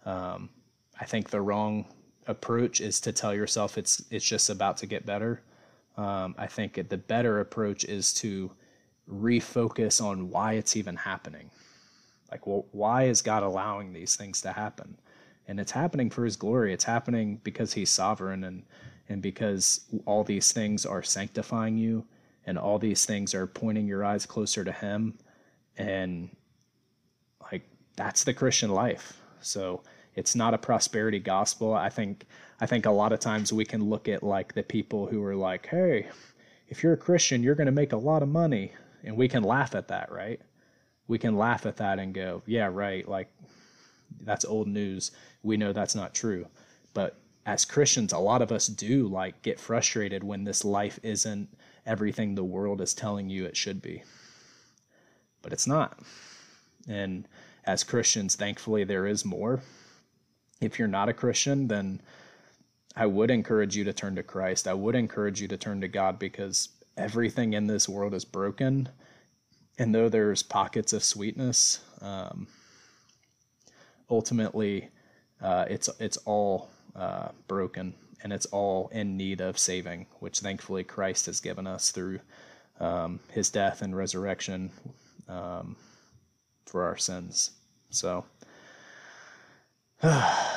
um, 0.06 0.48
I 0.98 1.04
think 1.04 1.28
the 1.28 1.42
wrong 1.42 1.84
approach 2.26 2.80
is 2.80 2.98
to 3.02 3.12
tell 3.12 3.34
yourself 3.34 3.76
it's 3.76 4.02
it's 4.10 4.24
just 4.24 4.48
about 4.48 4.78
to 4.78 4.86
get 4.86 5.04
better. 5.04 5.42
Um, 5.98 6.34
I 6.38 6.46
think 6.46 6.88
the 6.88 6.96
better 6.96 7.40
approach 7.40 7.84
is 7.84 8.14
to 8.14 8.50
refocus 9.06 10.02
on 10.02 10.30
why 10.30 10.54
it's 10.54 10.76
even 10.76 10.96
happening. 10.96 11.50
Like, 12.30 12.46
well, 12.46 12.64
why 12.72 13.02
is 13.02 13.20
God 13.20 13.42
allowing 13.42 13.92
these 13.92 14.16
things 14.16 14.40
to 14.42 14.52
happen? 14.52 14.96
And 15.50 15.58
it's 15.58 15.72
happening 15.72 16.10
for 16.10 16.24
His 16.24 16.36
glory. 16.36 16.72
It's 16.72 16.84
happening 16.84 17.40
because 17.42 17.72
He's 17.72 17.90
sovereign 17.90 18.44
and 18.44 18.62
and 19.08 19.20
because 19.20 19.80
all 20.06 20.22
these 20.22 20.52
things 20.52 20.86
are 20.86 21.02
sanctifying 21.02 21.76
you, 21.76 22.04
and 22.46 22.56
all 22.56 22.78
these 22.78 23.04
things 23.04 23.34
are 23.34 23.48
pointing 23.48 23.88
your 23.88 24.04
eyes 24.04 24.26
closer 24.26 24.62
to 24.62 24.70
Him, 24.70 25.18
and 25.76 26.30
like 27.50 27.64
that's 27.96 28.22
the 28.22 28.32
Christian 28.32 28.70
life. 28.70 29.20
So 29.40 29.82
it's 30.14 30.36
not 30.36 30.54
a 30.54 30.58
prosperity 30.58 31.18
gospel. 31.18 31.74
I 31.74 31.88
think 31.88 32.26
I 32.60 32.66
think 32.66 32.86
a 32.86 32.92
lot 32.92 33.12
of 33.12 33.18
times 33.18 33.52
we 33.52 33.64
can 33.64 33.90
look 33.90 34.08
at 34.08 34.22
like 34.22 34.54
the 34.54 34.62
people 34.62 35.08
who 35.08 35.20
are 35.24 35.34
like, 35.34 35.66
"Hey, 35.66 36.06
if 36.68 36.84
you're 36.84 36.92
a 36.92 36.96
Christian, 37.08 37.42
you're 37.42 37.56
going 37.56 37.66
to 37.66 37.72
make 37.72 37.92
a 37.92 37.96
lot 37.96 38.22
of 38.22 38.28
money." 38.28 38.70
And 39.02 39.16
we 39.16 39.26
can 39.26 39.42
laugh 39.42 39.74
at 39.74 39.88
that, 39.88 40.12
right? 40.12 40.40
We 41.08 41.18
can 41.18 41.36
laugh 41.36 41.66
at 41.66 41.78
that 41.78 41.98
and 41.98 42.14
go, 42.14 42.42
"Yeah, 42.46 42.68
right, 42.72 43.08
like 43.08 43.32
that's 44.20 44.44
old 44.44 44.68
news. 44.68 45.10
We 45.42 45.56
know 45.56 45.72
that's 45.72 45.94
not 45.94 46.14
true." 46.14 46.46
But 46.94 47.18
as 47.46 47.64
Christians, 47.64 48.12
a 48.12 48.18
lot 48.18 48.42
of 48.42 48.52
us 48.52 48.66
do 48.66 49.06
like 49.06 49.42
get 49.42 49.60
frustrated 49.60 50.24
when 50.24 50.44
this 50.44 50.64
life 50.64 50.98
isn't 51.02 51.48
everything 51.86 52.34
the 52.34 52.44
world 52.44 52.80
is 52.80 52.94
telling 52.94 53.30
you 53.30 53.44
it 53.44 53.56
should 53.56 53.80
be. 53.80 54.02
But 55.42 55.52
it's 55.52 55.66
not. 55.66 56.00
And 56.88 57.26
as 57.64 57.84
Christians, 57.84 58.36
thankfully, 58.36 58.84
there 58.84 59.06
is 59.06 59.24
more 59.24 59.62
if 60.60 60.78
you're 60.78 60.88
not 60.88 61.08
a 61.08 61.14
Christian, 61.14 61.68
then 61.68 62.00
I 62.94 63.06
would 63.06 63.30
encourage 63.30 63.76
you 63.76 63.84
to 63.84 63.92
turn 63.92 64.16
to 64.16 64.22
Christ. 64.22 64.68
I 64.68 64.74
would 64.74 64.94
encourage 64.94 65.40
you 65.40 65.48
to 65.48 65.56
turn 65.56 65.80
to 65.80 65.88
God 65.88 66.18
because 66.18 66.68
everything 66.96 67.54
in 67.54 67.66
this 67.66 67.88
world 67.88 68.14
is 68.14 68.24
broken. 68.24 68.88
And 69.78 69.94
though 69.94 70.08
there's 70.08 70.42
pockets 70.42 70.92
of 70.92 71.02
sweetness, 71.02 71.80
um, 72.02 72.46
ultimately 74.10 74.88
uh, 75.40 75.64
it's 75.68 75.88
it's 75.98 76.16
all 76.18 76.70
uh, 76.96 77.28
broken 77.46 77.94
and 78.22 78.32
it's 78.32 78.46
all 78.46 78.88
in 78.92 79.16
need 79.16 79.40
of 79.40 79.58
saving, 79.58 80.06
which 80.18 80.40
thankfully 80.40 80.84
Christ 80.84 81.26
has 81.26 81.40
given 81.40 81.66
us 81.66 81.90
through 81.90 82.20
um, 82.78 83.20
His 83.30 83.48
death 83.50 83.80
and 83.80 83.96
resurrection 83.96 84.70
um, 85.28 85.76
for 86.66 86.84
our 86.84 86.96
sins. 86.98 87.52
So. 87.90 88.24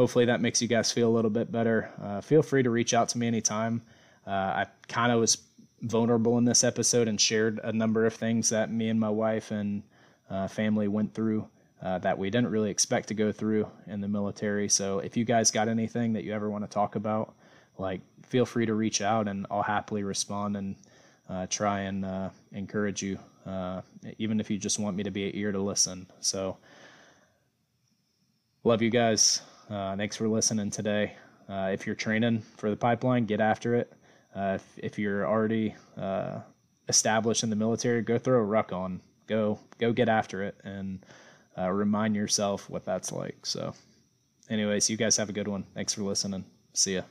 hopefully 0.00 0.24
that 0.24 0.40
makes 0.40 0.62
you 0.62 0.68
guys 0.68 0.90
feel 0.90 1.08
a 1.08 1.14
little 1.14 1.30
bit 1.30 1.52
better. 1.52 1.90
Uh, 2.02 2.20
feel 2.20 2.42
free 2.42 2.62
to 2.62 2.70
reach 2.70 2.94
out 2.94 3.08
to 3.10 3.18
me 3.18 3.26
anytime. 3.26 3.82
Uh, 4.26 4.30
I 4.30 4.66
kind 4.88 5.12
of 5.12 5.20
was 5.20 5.38
vulnerable 5.82 6.38
in 6.38 6.44
this 6.44 6.64
episode 6.64 7.08
and 7.08 7.20
shared 7.20 7.60
a 7.64 7.72
number 7.72 8.06
of 8.06 8.14
things 8.14 8.48
that 8.50 8.70
me 8.70 8.88
and 8.88 9.00
my 9.00 9.10
wife 9.10 9.50
and 9.50 9.82
uh, 10.30 10.46
family 10.46 10.88
went 10.88 11.14
through 11.14 11.46
uh, 11.82 11.98
that 11.98 12.18
we 12.18 12.30
didn't 12.30 12.50
really 12.50 12.70
expect 12.70 13.08
to 13.08 13.14
go 13.14 13.32
through 13.32 13.68
in 13.86 14.00
the 14.00 14.08
military. 14.08 14.68
So 14.68 14.98
if 14.98 15.16
you 15.16 15.24
guys 15.24 15.50
got 15.50 15.68
anything 15.68 16.12
that 16.14 16.24
you 16.24 16.32
ever 16.32 16.50
want 16.50 16.64
to 16.64 16.70
talk 16.70 16.96
about, 16.96 17.34
like 17.78 18.00
feel 18.26 18.44
free 18.44 18.66
to 18.66 18.74
reach 18.74 19.00
out 19.00 19.28
and 19.28 19.46
I'll 19.50 19.62
happily 19.62 20.02
respond 20.02 20.56
and 20.56 20.76
uh, 21.28 21.46
try 21.48 21.80
and 21.80 22.04
uh, 22.04 22.30
encourage 22.52 23.02
you, 23.02 23.18
even 24.18 24.40
if 24.40 24.50
you 24.50 24.58
just 24.58 24.78
want 24.78 24.96
me 24.96 25.02
to 25.02 25.10
be 25.10 25.28
an 25.28 25.36
ear 25.36 25.52
to 25.52 25.60
listen. 25.60 26.06
So 26.20 26.58
love 28.64 28.82
you 28.82 28.90
guys. 28.90 29.42
Uh, 29.70 29.96
thanks 29.96 30.16
for 30.16 30.28
listening 30.28 30.70
today. 30.70 31.12
Uh, 31.48 31.70
if 31.72 31.86
you're 31.86 31.94
training 31.96 32.42
for 32.56 32.70
the 32.70 32.76
pipeline, 32.76 33.24
get 33.24 33.40
after 33.40 33.74
it. 33.74 33.92
Uh, 34.34 34.52
if, 34.56 34.64
if, 34.76 34.98
you're 34.98 35.26
already 35.26 35.74
uh, 35.96 36.38
established 36.88 37.42
in 37.42 37.50
the 37.50 37.56
military, 37.56 38.02
go 38.02 38.18
throw 38.18 38.38
a 38.38 38.44
ruck 38.44 38.72
on. 38.72 39.00
Go 39.26 39.58
go 39.78 39.92
get 39.92 40.08
after 40.08 40.42
it 40.42 40.56
and 40.64 41.04
uh, 41.58 41.70
remind 41.70 42.16
yourself 42.16 42.68
what 42.70 42.84
that's 42.84 43.12
like. 43.12 43.44
So, 43.44 43.74
anyways, 44.48 44.90
you 44.90 44.96
guys 44.96 45.16
have 45.16 45.28
a 45.28 45.32
good 45.32 45.48
one. 45.48 45.64
Thanks 45.74 45.94
for 45.94 46.02
listening. 46.02 46.44
See 46.74 46.94
ya. 46.94 47.02